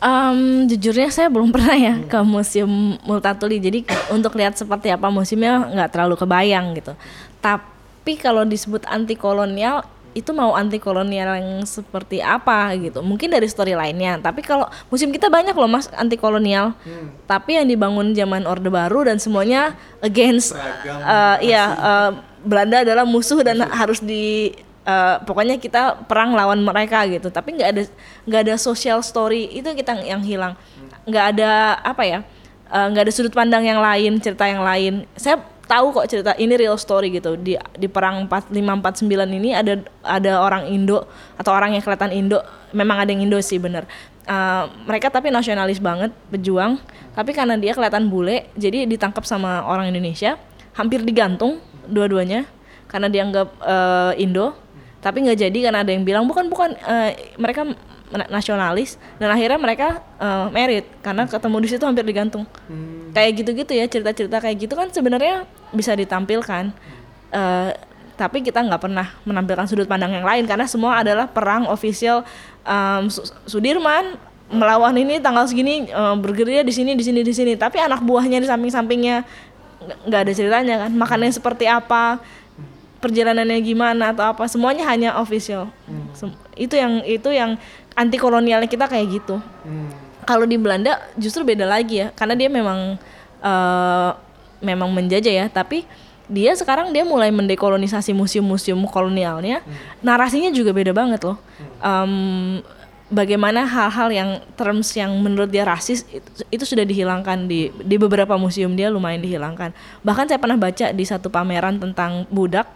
Um, 0.00 0.64
jujurnya 0.64 1.12
saya 1.12 1.28
belum 1.28 1.52
pernah 1.54 1.76
ya 1.76 1.92
hmm. 1.92 2.08
ke 2.08 2.18
museum 2.24 2.96
Multatuli, 3.04 3.60
jadi 3.60 3.84
untuk 4.08 4.32
lihat 4.32 4.56
seperti 4.56 4.88
apa 4.88 5.12
museumnya 5.12 5.60
nggak 5.60 5.90
terlalu 5.92 6.16
kebayang 6.16 6.72
gitu. 6.72 6.96
Tapi 7.44 8.16
kalau 8.16 8.48
disebut 8.48 8.88
anti 8.88 9.12
kolonial, 9.12 9.84
itu 10.10 10.34
mau 10.34 10.58
anti 10.58 10.82
kolonial 10.82 11.38
yang 11.38 11.62
seperti 11.62 12.18
apa 12.18 12.74
gitu 12.74 12.98
mungkin 12.98 13.30
dari 13.30 13.46
story 13.46 13.78
lainnya 13.78 14.18
tapi 14.18 14.42
kalau 14.42 14.66
musim 14.90 15.14
kita 15.14 15.30
banyak 15.30 15.54
loh 15.54 15.70
mas 15.70 15.86
anti 15.94 16.18
kolonial 16.18 16.74
hmm. 16.82 17.30
tapi 17.30 17.54
yang 17.54 17.66
dibangun 17.70 18.10
zaman 18.10 18.42
orde 18.42 18.66
baru 18.66 19.06
dan 19.06 19.22
semuanya 19.22 19.78
against 20.02 20.50
uh, 20.54 21.38
ya 21.38 21.64
uh, 21.78 22.10
Belanda 22.42 22.82
adalah 22.82 23.06
musuh 23.06 23.38
dan 23.46 23.62
musuh. 23.62 23.70
harus 23.70 24.02
di 24.02 24.50
uh, 24.82 25.22
pokoknya 25.22 25.62
kita 25.62 26.02
perang 26.10 26.34
lawan 26.34 26.58
mereka 26.58 27.06
gitu 27.06 27.30
tapi 27.30 27.54
nggak 27.54 27.68
ada 27.70 27.82
nggak 28.26 28.40
ada 28.50 28.54
social 28.58 29.06
story 29.06 29.46
itu 29.54 29.70
kita 29.78 29.94
yang 30.02 30.26
hilang 30.26 30.58
hmm. 30.58 31.06
nggak 31.06 31.24
hmm. 31.24 31.32
ada 31.38 31.50
apa 31.86 32.02
ya 32.02 32.18
nggak 32.66 33.02
uh, 33.02 33.06
ada 33.06 33.12
sudut 33.14 33.30
pandang 33.30 33.62
yang 33.62 33.78
lain 33.78 34.18
cerita 34.18 34.42
yang 34.50 34.66
lain 34.66 35.06
saya 35.14 35.38
tahu 35.70 35.94
kok 35.94 36.10
cerita 36.10 36.34
ini 36.34 36.58
real 36.58 36.74
story 36.74 37.14
gitu. 37.14 37.38
Di 37.38 37.54
di 37.78 37.86
perang 37.86 38.26
4549 38.26 39.06
ini 39.38 39.54
ada 39.54 39.78
ada 40.02 40.42
orang 40.42 40.66
Indo 40.66 41.06
atau 41.38 41.54
orang 41.54 41.78
yang 41.78 41.82
kelihatan 41.86 42.10
Indo. 42.10 42.42
Memang 42.74 43.06
ada 43.06 43.14
yang 43.14 43.22
Indo 43.22 43.38
sih 43.38 43.62
bener. 43.62 43.86
Uh, 44.26 44.66
mereka 44.90 45.14
tapi 45.14 45.30
nasionalis 45.30 45.78
banget 45.78 46.10
pejuang. 46.34 46.82
Tapi 47.14 47.30
karena 47.30 47.54
dia 47.54 47.70
kelihatan 47.70 48.10
bule 48.10 48.50
jadi 48.58 48.82
ditangkap 48.90 49.22
sama 49.22 49.62
orang 49.62 49.94
Indonesia. 49.94 50.34
Hampir 50.74 51.06
digantung 51.06 51.62
dua-duanya 51.86 52.50
karena 52.90 53.06
dianggap 53.06 53.48
uh, 53.62 54.12
Indo. 54.18 54.58
Tapi 54.98 55.22
nggak 55.24 55.38
jadi 55.38 55.58
karena 55.70 55.86
ada 55.86 55.94
yang 55.94 56.02
bilang 56.02 56.26
bukan 56.26 56.50
bukan 56.50 56.74
uh, 56.82 57.14
mereka 57.38 57.64
nasionalis 58.10 58.98
dan 59.22 59.30
akhirnya 59.30 59.58
mereka 59.58 60.02
uh, 60.18 60.50
merit 60.50 60.86
karena 61.00 61.30
ketemu 61.30 61.56
di 61.62 61.68
situ 61.70 61.84
hampir 61.86 62.02
digantung. 62.02 62.44
Hmm. 62.66 63.14
kayak 63.14 63.42
gitu-gitu 63.42 63.72
ya 63.74 63.86
cerita-cerita 63.90 64.38
kayak 64.38 64.56
gitu 64.66 64.74
kan 64.74 64.90
sebenarnya 64.90 65.46
bisa 65.70 65.94
ditampilkan. 65.94 66.74
Uh, 67.30 67.70
tapi 68.18 68.44
kita 68.44 68.60
nggak 68.60 68.82
pernah 68.84 69.16
menampilkan 69.24 69.64
sudut 69.64 69.88
pandang 69.88 70.12
yang 70.12 70.26
lain 70.26 70.44
karena 70.44 70.68
semua 70.68 71.00
adalah 71.00 71.24
perang 71.24 71.64
ofisial 71.72 72.20
um, 72.68 73.08
Sudirman 73.48 74.20
melawan 74.52 74.92
ini 74.98 75.22
tanggal 75.22 75.48
segini 75.48 75.88
uh, 75.88 76.12
bergerilya 76.20 76.60
di 76.60 76.74
sini 76.74 76.92
di 76.92 77.04
sini 77.06 77.24
di 77.24 77.32
sini. 77.32 77.52
Tapi 77.56 77.80
anak 77.80 78.04
buahnya 78.04 78.42
di 78.42 78.46
samping-sampingnya 78.50 79.24
nggak 79.80 80.20
ada 80.28 80.32
ceritanya 80.36 80.74
kan 80.86 80.92
makannya 80.92 81.32
seperti 81.32 81.64
apa 81.64 82.20
perjalanannya 83.00 83.58
gimana 83.64 84.12
atau 84.12 84.28
apa 84.28 84.44
semuanya 84.44 84.84
hanya 84.84 85.16
official 85.16 85.72
hmm. 85.88 86.36
itu 86.60 86.74
yang 86.76 86.92
itu 87.08 87.28
yang 87.32 87.56
anti 87.96 88.16
kolonialnya 88.16 88.68
kita 88.70 88.86
kayak 88.90 89.06
gitu. 89.20 89.38
Hmm. 89.38 89.90
Kalau 90.26 90.44
di 90.46 90.60
Belanda 90.60 91.00
justru 91.16 91.42
beda 91.42 91.66
lagi 91.66 92.06
ya, 92.06 92.14
karena 92.14 92.36
dia 92.36 92.48
memang 92.52 93.00
uh, 93.42 94.10
memang 94.60 94.92
menjajah 94.92 95.32
ya, 95.32 95.46
tapi 95.48 95.88
dia 96.30 96.54
sekarang 96.54 96.94
dia 96.94 97.02
mulai 97.02 97.34
mendekolonisasi 97.34 98.14
museum-museum 98.14 98.78
kolonialnya. 98.86 99.64
Hmm. 99.64 99.74
Narasinya 100.04 100.54
juga 100.54 100.70
beda 100.70 100.94
banget 100.94 101.24
loh. 101.26 101.38
Um, 101.82 102.62
bagaimana 103.10 103.66
hal-hal 103.66 104.08
yang 104.14 104.30
terms 104.54 104.94
yang 104.94 105.10
menurut 105.18 105.50
dia 105.50 105.66
rasis 105.66 106.06
itu, 106.06 106.30
itu 106.48 106.64
sudah 106.64 106.86
dihilangkan 106.86 107.50
di 107.50 107.74
di 107.82 107.98
beberapa 107.98 108.38
museum 108.38 108.78
dia 108.78 108.88
lumayan 108.88 109.20
dihilangkan. 109.20 109.74
Bahkan 110.06 110.30
saya 110.30 110.38
pernah 110.38 110.56
baca 110.56 110.94
di 110.94 111.04
satu 111.04 111.26
pameran 111.28 111.82
tentang 111.82 112.24
budak 112.30 112.70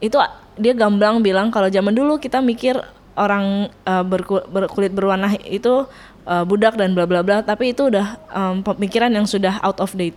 itu 0.00 0.16
dia 0.56 0.72
gamblang 0.72 1.20
bilang 1.20 1.52
kalau 1.52 1.68
zaman 1.68 1.92
dulu 1.92 2.18
kita 2.18 2.40
mikir 2.40 2.80
orang 3.14 3.70
uh, 3.86 4.04
berku, 4.04 4.42
berkulit 4.50 4.90
berwarna 4.90 5.34
itu 5.46 5.86
uh, 6.26 6.44
budak 6.44 6.74
dan 6.74 6.92
bla 6.92 7.06
bla 7.06 7.22
bla 7.22 7.40
tapi 7.40 7.72
itu 7.72 7.88
udah 7.88 8.18
um, 8.30 8.54
pemikiran 8.60 9.10
yang 9.10 9.24
sudah 9.24 9.58
out 9.62 9.78
of 9.78 9.90
date. 9.94 10.16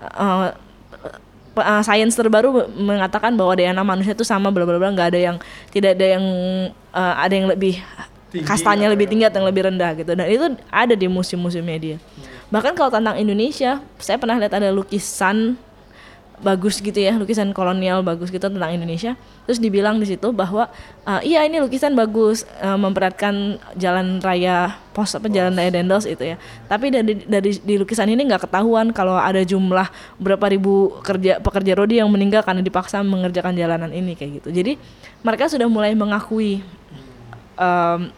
Uh, 0.00 0.54
uh, 1.58 1.82
sains 1.84 2.14
terbaru 2.16 2.70
mengatakan 2.72 3.34
bahwa 3.34 3.52
DNA 3.58 3.82
manusia 3.82 4.12
itu 4.14 4.24
sama 4.24 4.48
bla 4.48 4.64
bla 4.64 4.78
bla 4.78 4.90
nggak 4.94 5.08
ada 5.12 5.20
yang 5.20 5.36
tidak 5.74 5.98
ada 5.98 6.06
yang 6.18 6.24
uh, 6.94 7.14
ada 7.20 7.34
yang 7.34 7.48
lebih 7.50 7.82
tinggi, 8.30 8.46
kastanya 8.46 8.86
ya, 8.88 8.92
lebih 8.94 9.06
tinggi 9.10 9.24
atau 9.26 9.42
yang 9.42 9.48
lebih 9.50 9.62
rendah 9.68 9.90
gitu. 9.98 10.10
Dan 10.14 10.26
itu 10.30 10.46
ada 10.70 10.94
di 10.94 11.06
museum-museumnya 11.10 11.78
dia. 11.78 11.96
Hmm. 11.98 12.28
bahkan 12.50 12.74
kalau 12.74 12.90
tentang 12.90 13.14
Indonesia 13.14 13.78
saya 14.02 14.18
pernah 14.18 14.34
lihat 14.38 14.54
ada 14.54 14.74
lukisan 14.74 15.54
bagus 16.40 16.80
gitu 16.80 16.96
ya 16.96 17.12
lukisan 17.20 17.52
kolonial 17.52 18.00
bagus 18.00 18.32
gitu 18.32 18.48
tentang 18.48 18.72
Indonesia. 18.72 19.14
Terus 19.44 19.60
dibilang 19.60 20.00
di 20.00 20.08
situ 20.08 20.32
bahwa 20.32 20.72
uh, 21.04 21.20
iya 21.20 21.44
ini 21.44 21.60
lukisan 21.60 21.92
bagus 21.92 22.48
uh, 22.64 22.80
memperhatikan 22.80 23.60
jalan 23.76 24.18
raya 24.24 24.80
pos 24.96 25.12
apa 25.12 25.28
jalan 25.28 25.52
raya 25.52 25.68
Dendels 25.68 26.08
itu 26.08 26.34
ya. 26.34 26.36
Tapi 26.66 26.88
dari 26.88 27.12
dari 27.28 27.50
di 27.60 27.74
lukisan 27.76 28.08
ini 28.08 28.24
nggak 28.24 28.48
ketahuan 28.48 28.90
kalau 28.90 29.20
ada 29.20 29.44
jumlah 29.44 29.86
berapa 30.16 30.48
ribu 30.48 31.00
kerja 31.04 31.38
pekerja 31.44 31.76
rodi 31.76 32.00
yang 32.00 32.08
meninggal 32.08 32.40
karena 32.40 32.64
dipaksa 32.64 33.04
mengerjakan 33.04 33.52
jalanan 33.54 33.92
ini 33.92 34.16
kayak 34.16 34.40
gitu. 34.40 34.48
Jadi 34.48 34.80
mereka 35.20 35.52
sudah 35.52 35.68
mulai 35.68 35.92
mengakui 35.92 36.64
um, 37.60 38.08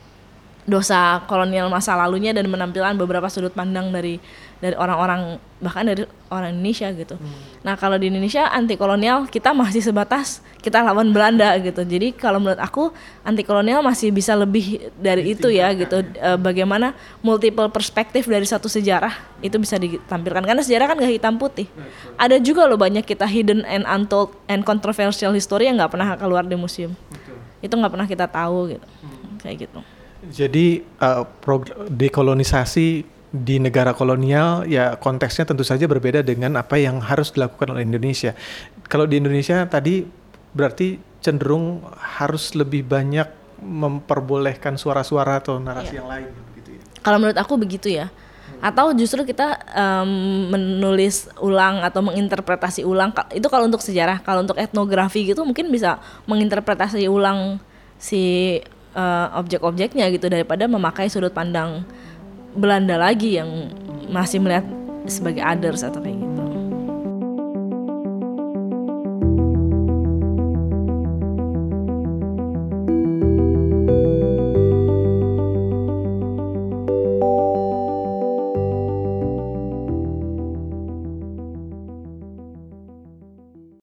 dosa 0.63 1.27
kolonial 1.27 1.67
masa 1.67 1.99
lalunya 1.99 2.31
dan 2.31 2.47
menampilkan 2.47 2.95
beberapa 2.95 3.27
sudut 3.27 3.51
pandang 3.51 3.91
dari 3.91 4.23
dari 4.63 4.79
orang-orang 4.79 5.43
bahkan 5.59 5.83
dari 5.83 6.07
orang 6.31 6.55
Indonesia 6.55 6.87
gitu. 6.95 7.19
Hmm. 7.19 7.35
Nah 7.67 7.75
kalau 7.75 7.99
di 7.99 8.07
Indonesia 8.07 8.47
anti 8.47 8.79
kolonial 8.79 9.27
kita 9.27 9.51
masih 9.51 9.83
sebatas 9.83 10.39
kita 10.63 10.79
lawan 10.87 11.11
Belanda 11.11 11.59
gitu. 11.59 11.83
Jadi 11.83 12.15
kalau 12.15 12.39
menurut 12.39 12.63
aku 12.63 12.95
anti 13.27 13.43
kolonial 13.43 13.83
masih 13.83 14.15
bisa 14.15 14.39
lebih 14.39 14.95
dari 15.03 15.35
itu 15.35 15.51
ya 15.51 15.75
gitu. 15.75 16.07
E, 16.15 16.31
bagaimana 16.39 16.95
multiple 17.27 17.67
perspektif 17.75 18.31
dari 18.31 18.47
satu 18.47 18.71
sejarah 18.71 19.11
itu 19.43 19.59
bisa 19.59 19.83
ditampilkan 19.83 20.47
karena 20.47 20.63
sejarah 20.63 20.95
kan 20.95 20.97
gak 21.03 21.11
hitam 21.11 21.35
putih. 21.43 21.67
Ada 22.15 22.39
juga 22.39 22.71
loh 22.71 22.79
banyak 22.79 23.03
kita 23.03 23.27
hidden 23.27 23.67
and 23.67 23.83
untold 23.91 24.31
and 24.47 24.63
controversial 24.63 25.35
history 25.35 25.67
yang 25.67 25.75
nggak 25.75 25.91
pernah 25.91 26.15
keluar 26.15 26.47
di 26.47 26.55
museum. 26.55 26.95
Itu 27.59 27.75
nggak 27.75 27.99
pernah 27.99 28.07
kita 28.07 28.31
tahu 28.31 28.79
gitu. 28.79 28.87
Hmm. 29.03 29.43
Kayak 29.43 29.67
gitu. 29.67 29.79
Jadi 30.23 30.87
uh, 31.03 31.27
dekolonisasi 31.91 33.03
di 33.33 33.57
negara 33.57 33.97
kolonial 33.97 34.69
ya 34.69 35.01
konteksnya 35.01 35.49
tentu 35.49 35.65
saja 35.65 35.89
berbeda 35.89 36.21
dengan 36.21 36.61
apa 36.61 36.77
yang 36.77 37.01
harus 37.01 37.33
dilakukan 37.33 37.73
oleh 37.73 37.83
Indonesia. 37.89 38.37
Kalau 38.85 39.09
di 39.09 39.17
Indonesia 39.17 39.65
tadi 39.65 40.05
berarti 40.53 41.01
cenderung 41.25 41.81
harus 41.97 42.53
lebih 42.53 42.85
banyak 42.85 43.25
memperbolehkan 43.65 44.77
suara-suara 44.77 45.41
atau 45.41 45.57
narasi 45.57 45.97
yeah. 45.97 45.99
yang 46.05 46.09
lain 46.13 46.29
gitu 46.61 46.71
ya. 46.77 46.83
Kalau 47.01 47.17
menurut 47.17 47.39
aku 47.41 47.57
begitu 47.57 47.89
ya. 47.89 48.13
Atau 48.63 48.95
justru 48.95 49.27
kita 49.27 49.59
um, 49.75 50.53
menulis 50.55 51.27
ulang 51.43 51.83
atau 51.83 51.99
menginterpretasi 51.99 52.87
ulang 52.87 53.11
itu 53.35 53.49
kalau 53.51 53.67
untuk 53.67 53.83
sejarah, 53.83 54.23
kalau 54.23 54.47
untuk 54.47 54.55
etnografi 54.55 55.27
gitu 55.27 55.43
mungkin 55.43 55.67
bisa 55.73 55.99
menginterpretasi 56.31 57.11
ulang 57.11 57.59
si 57.99 58.61
uh, 58.95 59.35
objek-objeknya 59.41 60.07
gitu 60.15 60.31
daripada 60.31 60.71
memakai 60.71 61.11
sudut 61.11 61.35
pandang 61.35 61.83
Belanda 62.53 63.01
lagi 63.01 63.37
yang 63.41 63.73
masih 64.09 64.41
melihat 64.41 64.65
sebagai 65.09 65.41
others 65.45 65.85
atau 65.85 66.01
kayak 66.01 66.17
gitu. 66.21 66.32